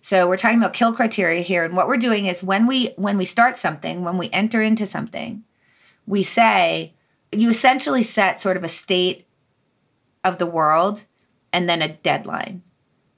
[0.00, 3.18] So we're talking about kill criteria here, and what we're doing is when we when
[3.18, 5.44] we start something, when we enter into something,
[6.06, 6.94] we say
[7.30, 9.26] you essentially set sort of a state
[10.24, 11.02] of the world
[11.52, 12.62] and then a deadline.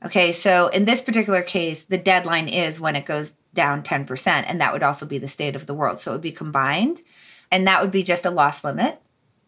[0.05, 4.61] Okay, so in this particular case, the deadline is when it goes down 10%, and
[4.61, 6.01] that would also be the state of the world.
[6.01, 7.03] So it would be combined,
[7.53, 9.01] and that would be just a loss limit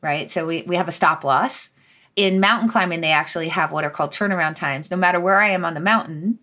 [0.05, 0.31] right?
[0.31, 1.71] So we, we have a stop loss.
[2.15, 4.91] In mountain climbing, they actually have what are called turnaround times.
[4.91, 6.39] No matter where I am on the mountain,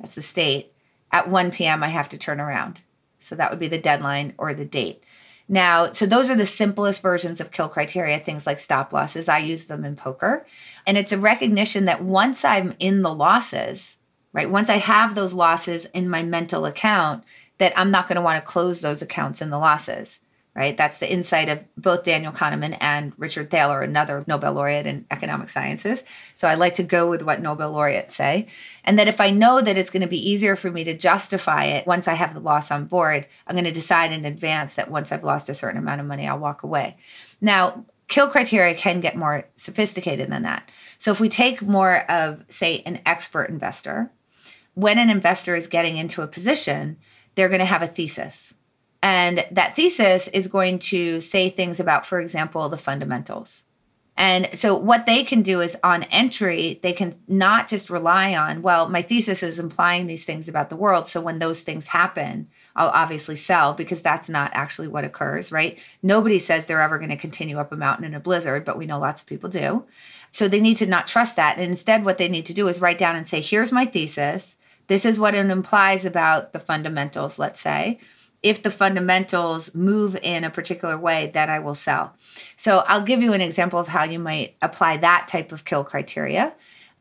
[0.00, 0.72] that's the state,
[1.12, 2.80] at 1 p.m., I have to turn around.
[3.20, 5.04] So that would be the deadline or the date.
[5.46, 9.28] Now, so those are the simplest versions of kill criteria, things like stop losses.
[9.28, 10.46] I use them in poker.
[10.86, 13.94] And it's a recognition that once I'm in the losses,
[14.32, 17.24] right, once I have those losses in my mental account,
[17.58, 20.18] that I'm not going to want to close those accounts in the losses
[20.54, 20.76] right?
[20.76, 25.48] That's the insight of both Daniel Kahneman and Richard Thaler, another Nobel laureate in economic
[25.48, 26.02] sciences.
[26.36, 28.48] So I like to go with what Nobel laureates say.
[28.84, 31.66] And that if I know that it's going to be easier for me to justify
[31.66, 34.90] it once I have the loss on board, I'm going to decide in advance that
[34.90, 36.96] once I've lost a certain amount of money, I'll walk away.
[37.40, 40.68] Now, kill criteria can get more sophisticated than that.
[40.98, 44.10] So if we take more of, say, an expert investor,
[44.74, 46.96] when an investor is getting into a position,
[47.34, 48.52] they're going to have a thesis
[49.02, 53.62] and that thesis is going to say things about, for example, the fundamentals.
[54.16, 58.60] And so, what they can do is on entry, they can not just rely on,
[58.60, 61.08] well, my thesis is implying these things about the world.
[61.08, 65.78] So, when those things happen, I'll obviously sell because that's not actually what occurs, right?
[66.02, 68.84] Nobody says they're ever going to continue up a mountain in a blizzard, but we
[68.84, 69.84] know lots of people do.
[70.32, 71.56] So they need to not trust that.
[71.56, 74.54] And instead, what they need to do is write down and say, here's my thesis.
[74.86, 78.00] This is what it implies about the fundamentals, let's say.
[78.42, 82.14] If the fundamentals move in a particular way, then I will sell.
[82.56, 85.84] So I'll give you an example of how you might apply that type of kill
[85.84, 86.54] criteria.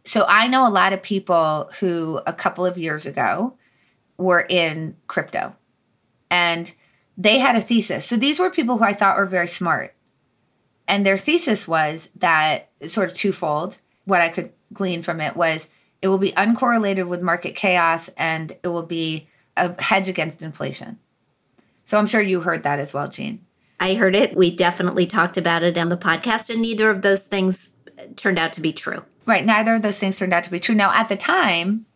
[0.06, 3.54] So I know a lot of people who a couple of years ago
[4.18, 5.56] were in crypto
[6.30, 6.74] and
[7.18, 8.06] they had a thesis.
[8.06, 9.94] So these were people who I thought were very smart.
[10.88, 13.78] And their thesis was that sort of twofold.
[14.06, 15.68] What I could glean from it was
[16.02, 20.98] it will be uncorrelated with market chaos and it will be a hedge against inflation.
[21.90, 23.44] So I'm sure you heard that as well, Jean.
[23.80, 24.38] I heard it.
[24.38, 27.70] We definitely talked about it on the podcast, and neither of those things
[28.16, 29.04] turned out to be true.
[29.26, 29.44] Right.
[29.44, 30.76] Neither of those things turned out to be true.
[30.76, 31.88] Now, at the time,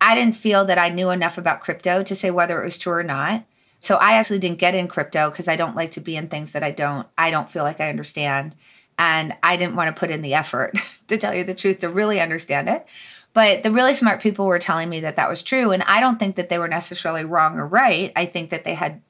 [0.00, 2.94] I didn't feel that I knew enough about crypto to say whether it was true
[2.94, 3.44] or not.
[3.82, 6.50] So I actually didn't get in crypto because I don't like to be in things
[6.50, 8.56] that I don't I don't feel like I understand.
[8.98, 11.88] And I didn't want to put in the effort to tell you the truth to
[11.88, 12.84] really understand it.
[13.32, 15.70] But the really smart people were telling me that that was true.
[15.70, 18.10] And I don't think that they were necessarily wrong or right.
[18.16, 19.02] I think that they had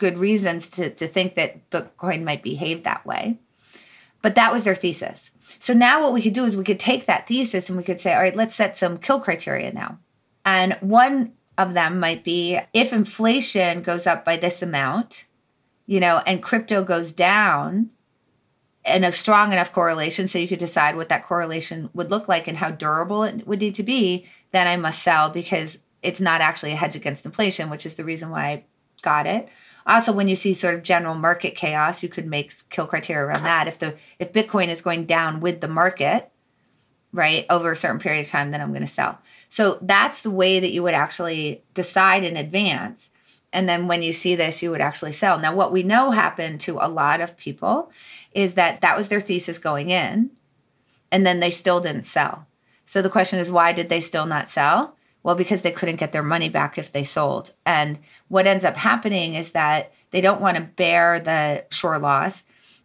[0.00, 3.38] good reasons to, to think that Bitcoin might behave that way.
[4.22, 5.30] But that was their thesis.
[5.60, 8.00] So now what we could do is we could take that thesis and we could
[8.00, 9.98] say, all right, let's set some kill criteria now.
[10.44, 15.26] And one of them might be if inflation goes up by this amount,
[15.86, 17.90] you know, and crypto goes down
[18.86, 22.48] in a strong enough correlation so you could decide what that correlation would look like
[22.48, 26.40] and how durable it would need to be, then I must sell because it's not
[26.40, 28.64] actually a hedge against inflation, which is the reason why I
[29.02, 29.48] got it.
[29.86, 33.44] Also, when you see sort of general market chaos, you could make kill criteria around
[33.44, 33.68] that.
[33.68, 36.30] If the if Bitcoin is going down with the market,
[37.12, 39.18] right, over a certain period of time, then I'm going to sell.
[39.48, 43.10] So that's the way that you would actually decide in advance.
[43.52, 45.38] And then when you see this, you would actually sell.
[45.38, 47.90] Now, what we know happened to a lot of people
[48.32, 50.30] is that that was their thesis going in,
[51.10, 52.46] and then they still didn't sell.
[52.86, 54.96] So the question is, why did they still not sell?
[55.22, 57.52] Well, because they couldn't get their money back if they sold.
[57.66, 62.42] And what ends up happening is that they don't want to bear the sure loss.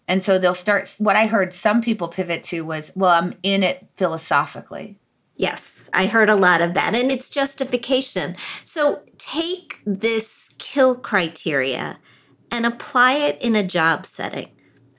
[0.08, 0.94] And so they'll start.
[0.98, 5.00] What I heard some people pivot to was, well, I'm in it philosophically.
[5.38, 8.38] Yes, I heard a lot of that, and it's justification.
[8.64, 12.00] So take this kill criteria
[12.52, 14.50] and apply it in a job setting.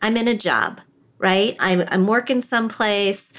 [0.02, 0.82] I'm in a job,
[1.18, 1.56] right?
[1.58, 3.32] I'm, I'm working someplace,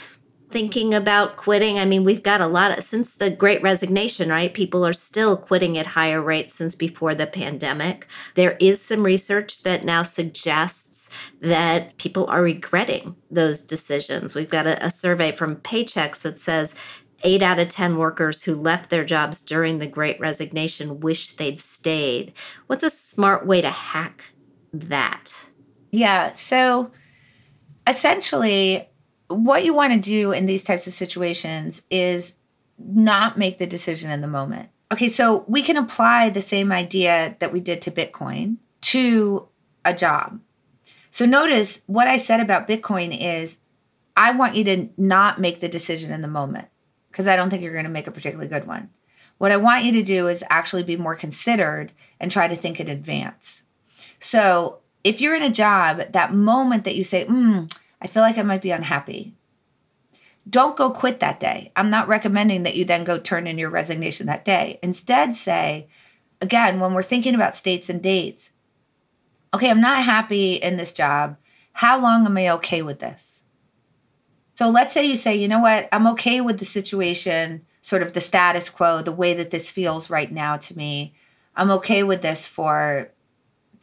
[0.49, 1.77] thinking about quitting.
[1.77, 4.53] I mean, we've got a lot of, since the great resignation, right?
[4.53, 8.07] People are still quitting at higher rates since before the pandemic.
[8.35, 11.09] There is some research that now suggests
[11.41, 14.35] that people are regretting those decisions.
[14.35, 16.75] We've got a, a survey from Paychex that says
[17.23, 21.59] eight out of 10 workers who left their jobs during the great resignation wish they'd
[21.59, 22.33] stayed.
[22.67, 24.31] What's a smart way to hack
[24.71, 25.49] that?
[25.91, 26.33] Yeah.
[26.35, 26.91] So
[27.87, 28.87] essentially,
[29.27, 32.33] what you want to do in these types of situations is
[32.77, 34.69] not make the decision in the moment.
[34.91, 39.47] Okay, so we can apply the same idea that we did to Bitcoin to
[39.83, 40.39] a job.
[41.11, 43.57] So notice what I said about Bitcoin is
[44.15, 46.67] I want you to not make the decision in the moment
[47.11, 48.89] because I don't think you're going to make a particularly good one.
[49.37, 52.79] What I want you to do is actually be more considered and try to think
[52.79, 53.61] in advance.
[54.19, 57.65] So if you're in a job, that moment that you say, hmm,
[58.01, 59.35] I feel like I might be unhappy.
[60.49, 61.71] Don't go quit that day.
[61.75, 64.79] I'm not recommending that you then go turn in your resignation that day.
[64.81, 65.89] Instead, say,
[66.39, 68.51] again, when we're thinking about states and dates,
[69.53, 71.37] okay, I'm not happy in this job.
[71.73, 73.39] How long am I okay with this?
[74.55, 78.13] So let's say you say, you know what, I'm okay with the situation, sort of
[78.13, 81.13] the status quo, the way that this feels right now to me.
[81.55, 83.11] I'm okay with this for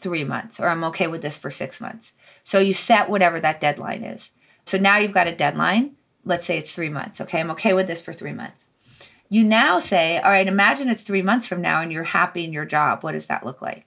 [0.00, 2.12] three months, or I'm okay with this for six months.
[2.44, 4.30] So you set whatever that deadline is.
[4.66, 5.96] So now you've got a deadline.
[6.24, 7.20] Let's say it's three months.
[7.20, 8.64] Okay, I'm okay with this for three months.
[9.28, 12.52] You now say, all right, imagine it's three months from now and you're happy in
[12.52, 13.02] your job.
[13.02, 13.86] What does that look like?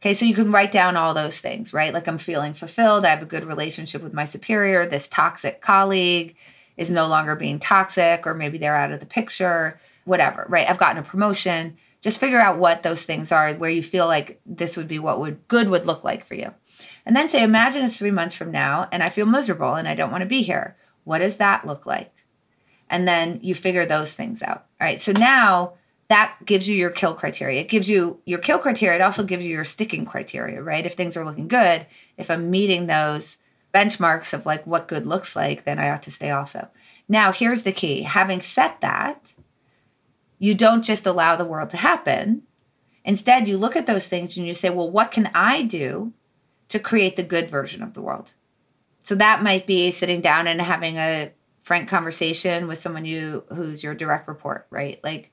[0.00, 1.92] Okay, so you can write down all those things, right?
[1.92, 3.04] Like I'm feeling fulfilled.
[3.04, 4.86] I have a good relationship with my superior.
[4.86, 6.36] This toxic colleague
[6.76, 10.68] is no longer being toxic, or maybe they're out of the picture, whatever, right?
[10.68, 11.78] I've gotten a promotion.
[12.02, 15.18] Just figure out what those things are where you feel like this would be what
[15.18, 16.52] would good would look like for you.
[17.06, 19.94] And then say, imagine it's three months from now and I feel miserable and I
[19.94, 20.76] don't want to be here.
[21.04, 22.12] What does that look like?
[22.90, 24.66] And then you figure those things out.
[24.80, 25.00] All right.
[25.00, 25.74] So now
[26.08, 27.60] that gives you your kill criteria.
[27.60, 28.98] It gives you your kill criteria.
[28.98, 30.84] It also gives you your sticking criteria, right?
[30.84, 31.86] If things are looking good,
[32.16, 33.36] if I'm meeting those
[33.72, 36.68] benchmarks of like what good looks like, then I ought to stay also.
[37.08, 39.32] Now, here's the key having set that,
[40.38, 42.42] you don't just allow the world to happen.
[43.04, 46.12] Instead, you look at those things and you say, well, what can I do
[46.68, 48.30] to create the good version of the world?
[49.02, 51.30] So that might be sitting down and having a
[51.62, 55.00] frank conversation with someone you who's your direct report, right?
[55.02, 55.30] Like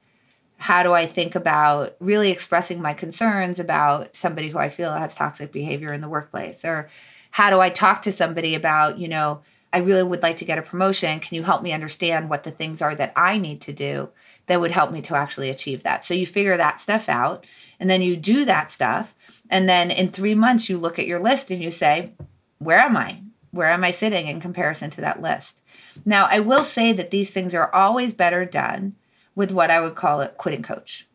[0.58, 5.14] how do I think about really expressing my concerns about somebody who I feel has
[5.14, 6.90] toxic behavior in the workplace or
[7.32, 9.42] how do I talk to somebody about, you know,
[9.74, 11.20] I really would like to get a promotion.
[11.20, 14.10] Can you help me understand what the things are that I need to do
[14.46, 16.06] that would help me to actually achieve that?
[16.06, 17.46] So you figure that stuff out
[17.80, 19.16] and then you do that stuff.
[19.50, 22.14] And then in three months, you look at your list and you say,
[22.60, 23.22] where am I?
[23.52, 25.58] Where am I sitting in comparison to that list?
[26.06, 28.96] Now, I will say that these things are always better done
[29.36, 31.08] with what I would call a quitting coach,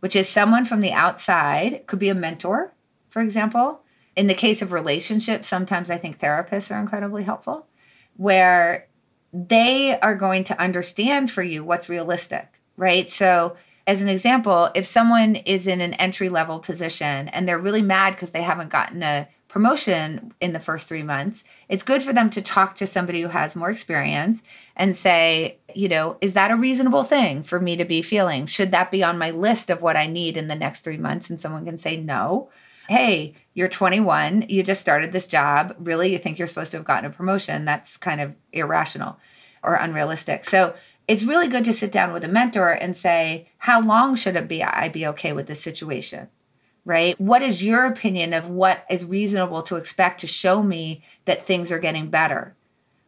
[0.00, 2.72] which is someone from the outside, could be a mentor,
[3.10, 3.80] for example.
[4.16, 7.66] In the case of relationships, sometimes I think therapists are incredibly helpful
[8.16, 8.86] where
[9.32, 13.10] they are going to understand for you what's realistic, right?
[13.10, 13.56] So,
[13.86, 18.12] as an example, if someone is in an entry level position and they're really mad
[18.12, 22.30] because they haven't gotten a promotion in the first three months, it's good for them
[22.30, 24.40] to talk to somebody who has more experience
[24.76, 28.46] and say, you know, is that a reasonable thing for me to be feeling?
[28.46, 31.28] Should that be on my list of what I need in the next three months?
[31.28, 32.50] And someone can say no
[32.88, 35.74] hey, you're 21, you just started this job.
[35.78, 37.64] Really, you think you're supposed to have gotten a promotion?
[37.64, 39.18] That's kind of irrational
[39.62, 40.44] or unrealistic.
[40.44, 40.74] So
[41.12, 44.48] it's really good to sit down with a mentor and say, how long should it
[44.48, 46.28] be I be okay with this situation?
[46.86, 47.20] Right?
[47.20, 51.70] What is your opinion of what is reasonable to expect to show me that things
[51.70, 52.56] are getting better?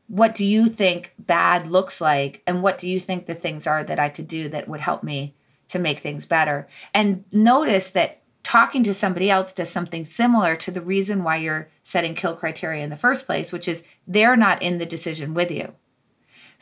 [0.08, 2.42] What do you think bad looks like?
[2.46, 5.02] And what do you think the things are that I could do that would help
[5.02, 5.34] me
[5.68, 6.68] to make things better?
[6.92, 11.70] And notice that talking to somebody else does something similar to the reason why you're
[11.84, 15.50] setting kill criteria in the first place, which is they're not in the decision with
[15.50, 15.72] you.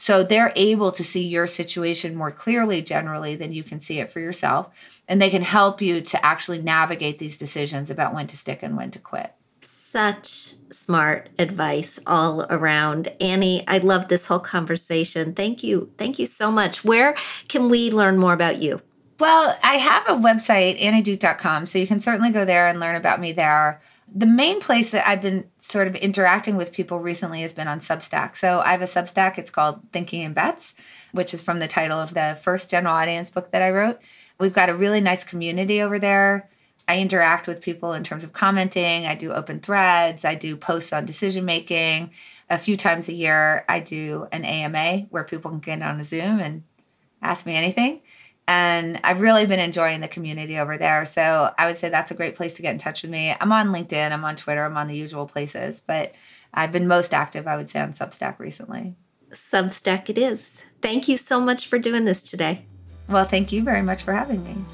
[0.03, 4.11] So they're able to see your situation more clearly generally than you can see it
[4.11, 4.69] for yourself.
[5.07, 8.77] And they can help you to actually navigate these decisions about when to stick and
[8.77, 9.33] when to quit.
[9.61, 13.13] Such smart advice all around.
[13.21, 15.35] Annie, I love this whole conversation.
[15.35, 15.89] Thank you.
[15.99, 16.83] Thank you so much.
[16.83, 17.15] Where
[17.47, 18.83] can we learn more about you?
[19.21, 23.21] Well, I have a website, annieduke.com, so you can certainly go there and learn about
[23.21, 23.81] me there.
[24.15, 27.81] The main place that I've been sort of interacting with people recently has been on
[27.81, 28.37] Substack.
[28.37, 30.75] So I have a Substack, it's called Thinking in Bets,
[31.13, 34.01] which is from the title of the first general audience book that I wrote.
[34.39, 36.51] We've got a really nice community over there.
[36.87, 40.93] I interact with people in terms of commenting, I do open threads, I do posts
[40.93, 42.11] on decision making.
[42.51, 46.05] A few times a year, I do an AMA where people can get on a
[46.05, 46.65] Zoom and
[47.23, 48.03] ask me anything.
[48.49, 51.07] And I've really been enjoying the community over there.
[51.07, 53.35] So I would say that's a great place to get in touch with me.
[53.41, 56.13] I'm on LinkedIn, I'm on Twitter, I'm on the usual places, but
[56.53, 58.95] I've been most active, I would say, on Substack recently.
[59.31, 60.65] Substack it is.
[60.83, 62.67] Thank you so much for doing this today.
[63.09, 64.65] Well, thank you very much for having me.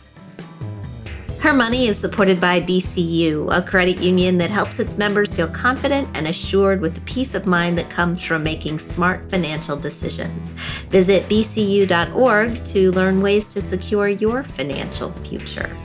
[1.40, 6.08] Her Money is supported by BCU, a credit union that helps its members feel confident
[6.14, 10.50] and assured with the peace of mind that comes from making smart financial decisions.
[10.90, 15.76] Visit bcu.org to learn ways to secure your financial future.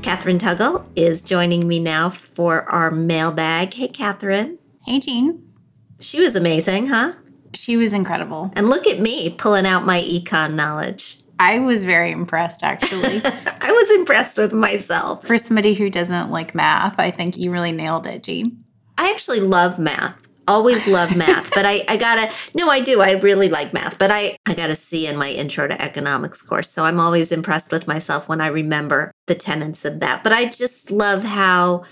[0.00, 3.74] Kathryn Tuggle is joining me now for our mailbag.
[3.74, 4.56] Hey, Kathryn.
[4.86, 5.46] Hey, Jean.
[6.00, 7.12] She was amazing, huh?
[7.52, 8.50] She was incredible.
[8.54, 11.20] And look at me pulling out my econ knowledge.
[11.38, 13.20] I was very impressed, actually.
[13.24, 15.26] I was impressed with myself.
[15.26, 18.64] For somebody who doesn't like math, I think you really nailed it, Jean.
[18.98, 20.26] I actually love math.
[20.48, 23.00] Always love math, but I, I gotta, no, I do.
[23.00, 26.40] I really like math, but I, I got a C in my intro to economics
[26.40, 26.70] course.
[26.70, 30.22] So I'm always impressed with myself when I remember the tenets of that.
[30.22, 31.84] But I just love how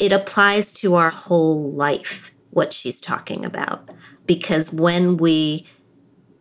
[0.00, 3.88] it applies to our whole life, what she's talking about.
[4.26, 5.66] Because when we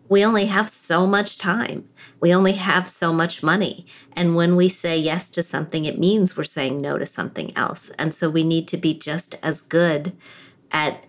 [0.10, 1.88] we only have so much time.
[2.20, 3.86] We only have so much money.
[4.14, 7.89] And when we say yes to something, it means we're saying no to something else.
[7.99, 10.18] And so we need to be just as good
[10.72, 11.05] at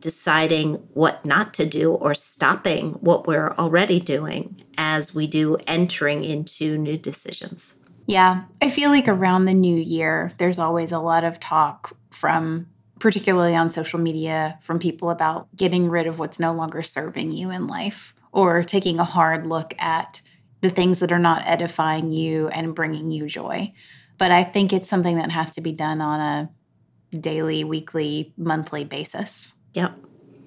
[0.00, 6.24] deciding what not to do or stopping what we're already doing as we do entering
[6.24, 7.74] into new decisions.
[8.06, 12.66] Yeah, I feel like around the new year, there's always a lot of talk from
[12.98, 17.50] particularly on social media from people about getting rid of what's no longer serving you
[17.50, 20.20] in life or taking a hard look at
[20.60, 23.72] the things that are not edifying you and bringing you joy.
[24.18, 28.84] But I think it's something that has to be done on a daily, weekly, monthly
[28.84, 29.54] basis.
[29.74, 29.96] Yep,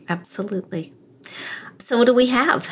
[0.09, 0.93] absolutely.
[1.79, 2.69] So, what do we have?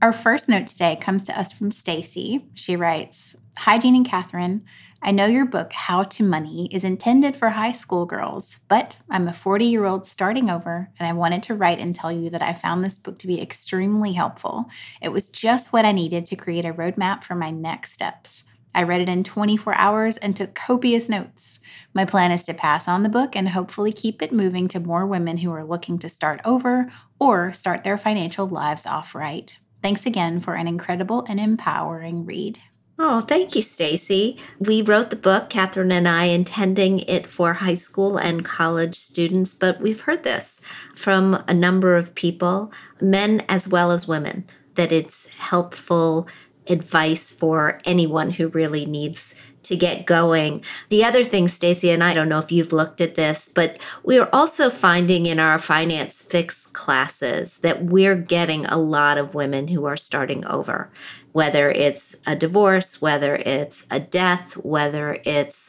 [0.00, 2.46] Our first note today comes to us from Stacy.
[2.54, 4.62] She writes, "Hi Jean and Kathryn.
[5.06, 9.28] I know your book, How to Money, is intended for high school girls, but I'm
[9.28, 12.42] a 40 year old starting over, and I wanted to write and tell you that
[12.42, 14.64] I found this book to be extremely helpful.
[15.02, 18.44] It was just what I needed to create a roadmap for my next steps.
[18.74, 21.58] I read it in 24 hours and took copious notes.
[21.92, 25.06] My plan is to pass on the book and hopefully keep it moving to more
[25.06, 29.54] women who are looking to start over or start their financial lives off right.
[29.82, 32.58] Thanks again for an incredible and empowering read.
[32.96, 34.38] Oh, thank you, Stacy.
[34.60, 39.52] We wrote the book, Kathryn and I, intending it for high school and college students,
[39.52, 40.60] but we've heard this
[40.94, 44.44] from a number of people, men as well as women,
[44.76, 46.28] that it's helpful
[46.68, 49.34] advice for anyone who really needs
[49.64, 50.62] to get going.
[50.88, 54.28] The other thing, Stacy, and I don't know if you've looked at this, but we're
[54.32, 59.84] also finding in our finance fix classes that we're getting a lot of women who
[59.84, 60.92] are starting over,
[61.34, 65.68] whether it's a divorce, whether it's a death, whether it's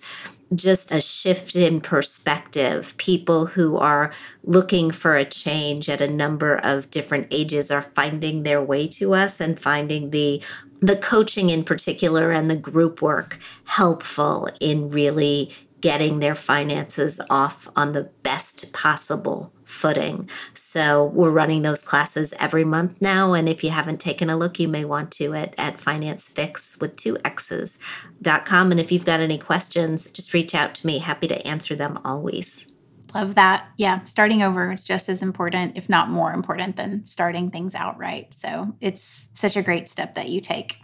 [0.54, 2.96] just a shift in perspective.
[2.98, 4.14] People who are
[4.44, 9.16] looking for a change at a number of different ages are finding their way to
[9.16, 10.42] us and finding the
[10.82, 15.52] the coaching in particular and the group work helpful in really
[15.86, 20.28] getting their finances off on the best possible footing.
[20.56, 23.34] So we're running those classes every month now.
[23.34, 26.98] And if you haven't taken a look, you may want to at, at financefix with
[26.98, 28.72] two X's.com.
[28.72, 30.98] And if you've got any questions, just reach out to me.
[30.98, 32.68] Happy to answer them always.
[33.14, 33.68] Love that.
[33.78, 37.96] Yeah, starting over is just as important, if not more important, than starting things out
[38.00, 38.34] right.
[38.34, 40.80] So it's such a great step that you take.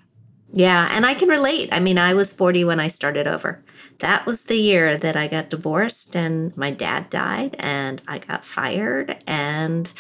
[0.54, 1.70] Yeah, and I can relate.
[1.72, 3.64] I mean, I was 40 when I started over.
[3.99, 8.43] That was the year that I got divorced and my dad died and I got
[8.43, 9.91] fired and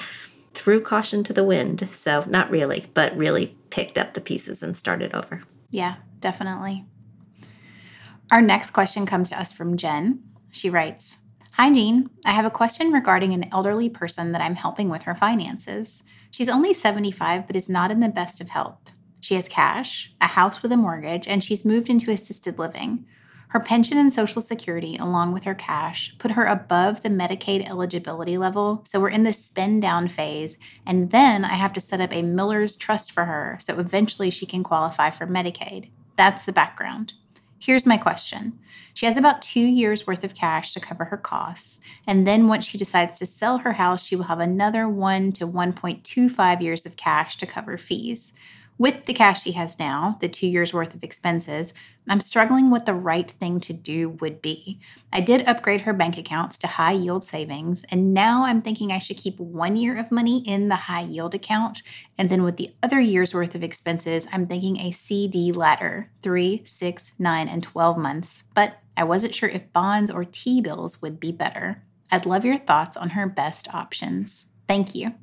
[0.53, 1.87] threw caution to the wind.
[1.91, 5.43] So, not really, but really picked up the pieces and started over.
[5.69, 6.85] Yeah, definitely.
[8.31, 10.21] Our next question comes to us from Jen.
[10.51, 11.17] She writes
[11.53, 12.09] Hi, Jean.
[12.25, 16.03] I have a question regarding an elderly person that I'm helping with her finances.
[16.29, 18.93] She's only 75, but is not in the best of health.
[19.21, 23.05] She has cash, a house with a mortgage, and she's moved into assisted living.
[23.49, 28.37] Her pension and Social Security, along with her cash, put her above the Medicaid eligibility
[28.37, 28.81] level.
[28.85, 30.57] So we're in the spend down phase.
[30.85, 34.45] And then I have to set up a Miller's Trust for her so eventually she
[34.45, 35.89] can qualify for Medicaid.
[36.15, 37.13] That's the background.
[37.59, 38.57] Here's my question.
[38.93, 41.79] She has about two years worth of cash to cover her costs.
[42.07, 45.45] And then once she decides to sell her house, she will have another one to
[45.45, 48.33] 1.25 years of cash to cover fees.
[48.81, 51.71] With the cash she has now, the two years worth of expenses,
[52.09, 54.79] I'm struggling what the right thing to do would be.
[55.13, 58.97] I did upgrade her bank accounts to high yield savings, and now I'm thinking I
[58.97, 61.83] should keep one year of money in the high yield account.
[62.17, 66.63] And then with the other year's worth of expenses, I'm thinking a CD ladder three,
[66.65, 68.45] six, nine, and 12 months.
[68.55, 71.83] But I wasn't sure if bonds or T bills would be better.
[72.09, 74.47] I'd love your thoughts on her best options.
[74.67, 75.13] Thank you.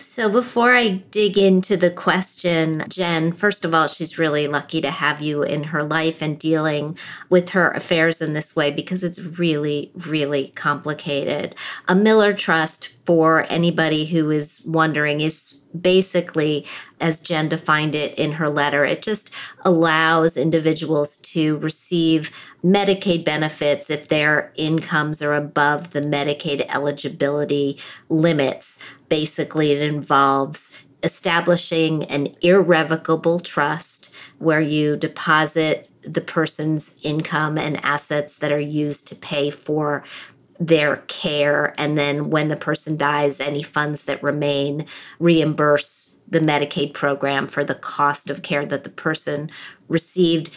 [0.00, 4.90] So, before I dig into the question, Jen, first of all, she's really lucky to
[4.90, 6.96] have you in her life and dealing
[7.28, 11.54] with her affairs in this way because it's really, really complicated.
[11.86, 16.64] A Miller Trust, for anybody who is wondering, is basically,
[17.00, 19.32] as Jen defined it in her letter, it just
[19.62, 22.30] allows individuals to receive
[22.62, 27.80] Medicaid benefits if their incomes are above the Medicaid eligibility
[28.10, 28.78] limits.
[29.08, 30.70] Basically, it involves
[31.02, 39.08] establishing an irrevocable trust where you deposit the person's income and assets that are used
[39.08, 40.04] to pay for
[40.60, 41.74] their care.
[41.78, 44.86] And then when the person dies, any funds that remain
[45.18, 49.50] reimburse the Medicaid program for the cost of care that the person
[49.88, 50.50] received.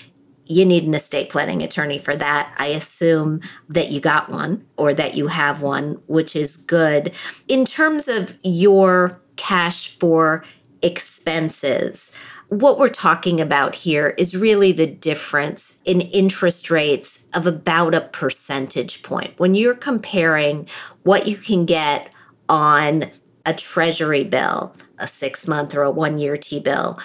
[0.45, 2.53] You need an estate planning attorney for that.
[2.57, 3.39] I assume
[3.69, 7.13] that you got one or that you have one, which is good.
[7.47, 10.43] In terms of your cash for
[10.81, 12.11] expenses,
[12.61, 18.01] what we're talking about here is really the difference in interest rates of about a
[18.01, 19.33] percentage point.
[19.37, 20.67] When you're comparing
[21.03, 22.11] what you can get
[22.49, 23.09] on
[23.45, 26.99] a treasury bill, a six month or a one year T bill,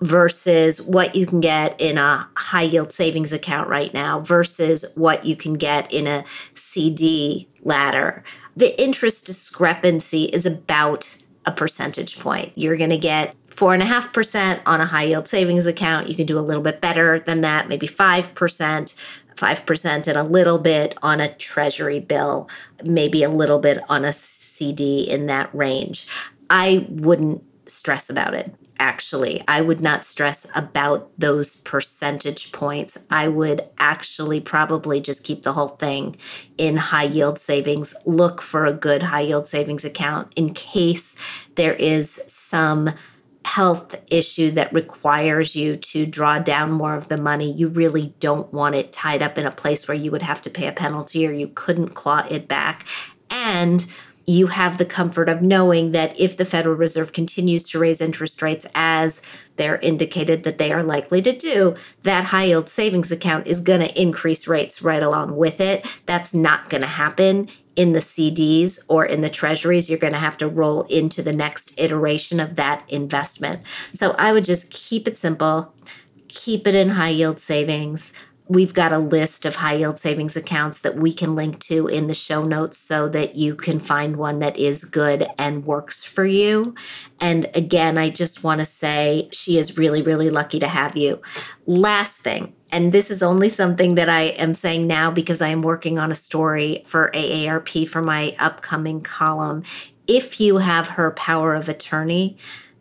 [0.00, 5.24] versus what you can get in a high yield savings account right now, versus what
[5.24, 6.24] you can get in a
[6.54, 8.24] CD ladder,
[8.56, 11.16] the interest discrepancy is about
[11.46, 12.52] a percentage point.
[12.54, 16.08] You're going to get four and a half percent on a high yield savings account.
[16.08, 18.94] You can do a little bit better than that, maybe five percent.
[19.36, 22.48] 5% and a little bit on a treasury bill,
[22.84, 26.06] maybe a little bit on a CD in that range.
[26.50, 29.42] I wouldn't stress about it actually.
[29.46, 32.98] I would not stress about those percentage points.
[33.10, 36.16] I would actually probably just keep the whole thing
[36.58, 37.94] in high yield savings.
[38.06, 41.14] Look for a good high yield savings account in case
[41.54, 42.90] there is some
[43.44, 48.52] health issue that requires you to draw down more of the money, you really don't
[48.52, 51.26] want it tied up in a place where you would have to pay a penalty
[51.26, 52.86] or you couldn't claw it back.
[53.30, 53.86] And
[54.26, 58.40] you have the comfort of knowing that if the Federal Reserve continues to raise interest
[58.42, 59.20] rates as
[59.56, 63.80] they're indicated that they are likely to do, that high yield savings account is going
[63.80, 65.86] to increase rates right along with it.
[66.06, 70.18] That's not going to happen in the CDs or in the treasuries, you're going to
[70.18, 73.62] have to roll into the next iteration of that investment.
[73.94, 75.74] So I would just keep it simple,
[76.28, 78.12] keep it in high yield savings.
[78.48, 82.06] We've got a list of high yield savings accounts that we can link to in
[82.06, 86.26] the show notes so that you can find one that is good and works for
[86.26, 86.74] you.
[87.20, 91.22] And again, I just want to say she is really, really lucky to have you.
[91.66, 95.62] Last thing, and this is only something that I am saying now because I am
[95.62, 99.62] working on a story for AARP for my upcoming column.
[100.06, 102.36] If you have her power of attorney,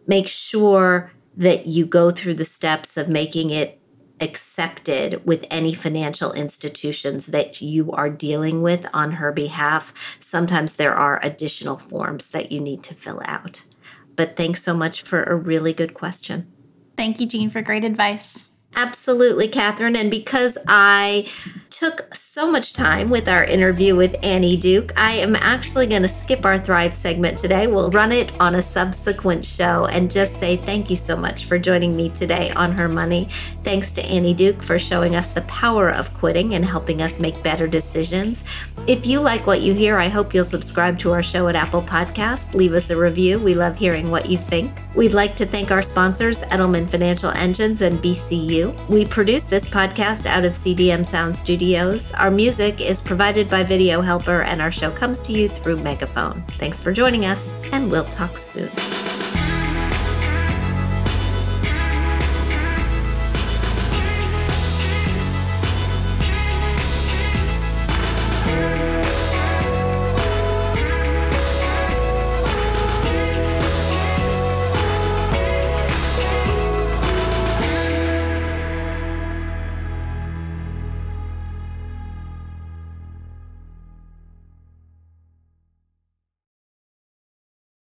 [0.07, 3.80] make sure that you go through the steps of making it
[4.21, 9.93] accepted with any financial institutions that you are dealing with on her behalf.
[10.19, 13.65] Sometimes there are additional forms that you need to fill out.
[14.15, 16.51] But thanks so much for a really good question.
[16.95, 18.50] Thank you, Jean, for great advice.
[18.75, 19.97] Absolutely, Kathryn.
[19.97, 21.27] And because I
[21.69, 26.07] took so much time with our interview with Annie Duke, I am actually going to
[26.07, 27.67] skip our Thrive segment today.
[27.67, 31.59] We'll run it on a subsequent show and just say thank you so much for
[31.59, 33.27] joining me today on Her Money.
[33.63, 37.43] Thanks to Annie Duke for showing us the power of quitting and helping us make
[37.43, 38.45] better decisions.
[38.87, 41.83] If you like what you hear, I hope you'll subscribe to our show at Apple
[41.83, 42.53] Podcasts.
[42.53, 43.37] Leave us a review.
[43.37, 44.79] We love hearing what you think.
[44.95, 48.60] We'd like to thank our sponsors, Edelman Financial Engines and BCU.
[48.89, 52.11] We produce this podcast out of CDM Sound Studios.
[52.13, 56.43] Our music is provided by Video Helper, and our show comes to you through Megaphone.
[56.51, 58.71] Thanks for joining us, and we'll talk soon.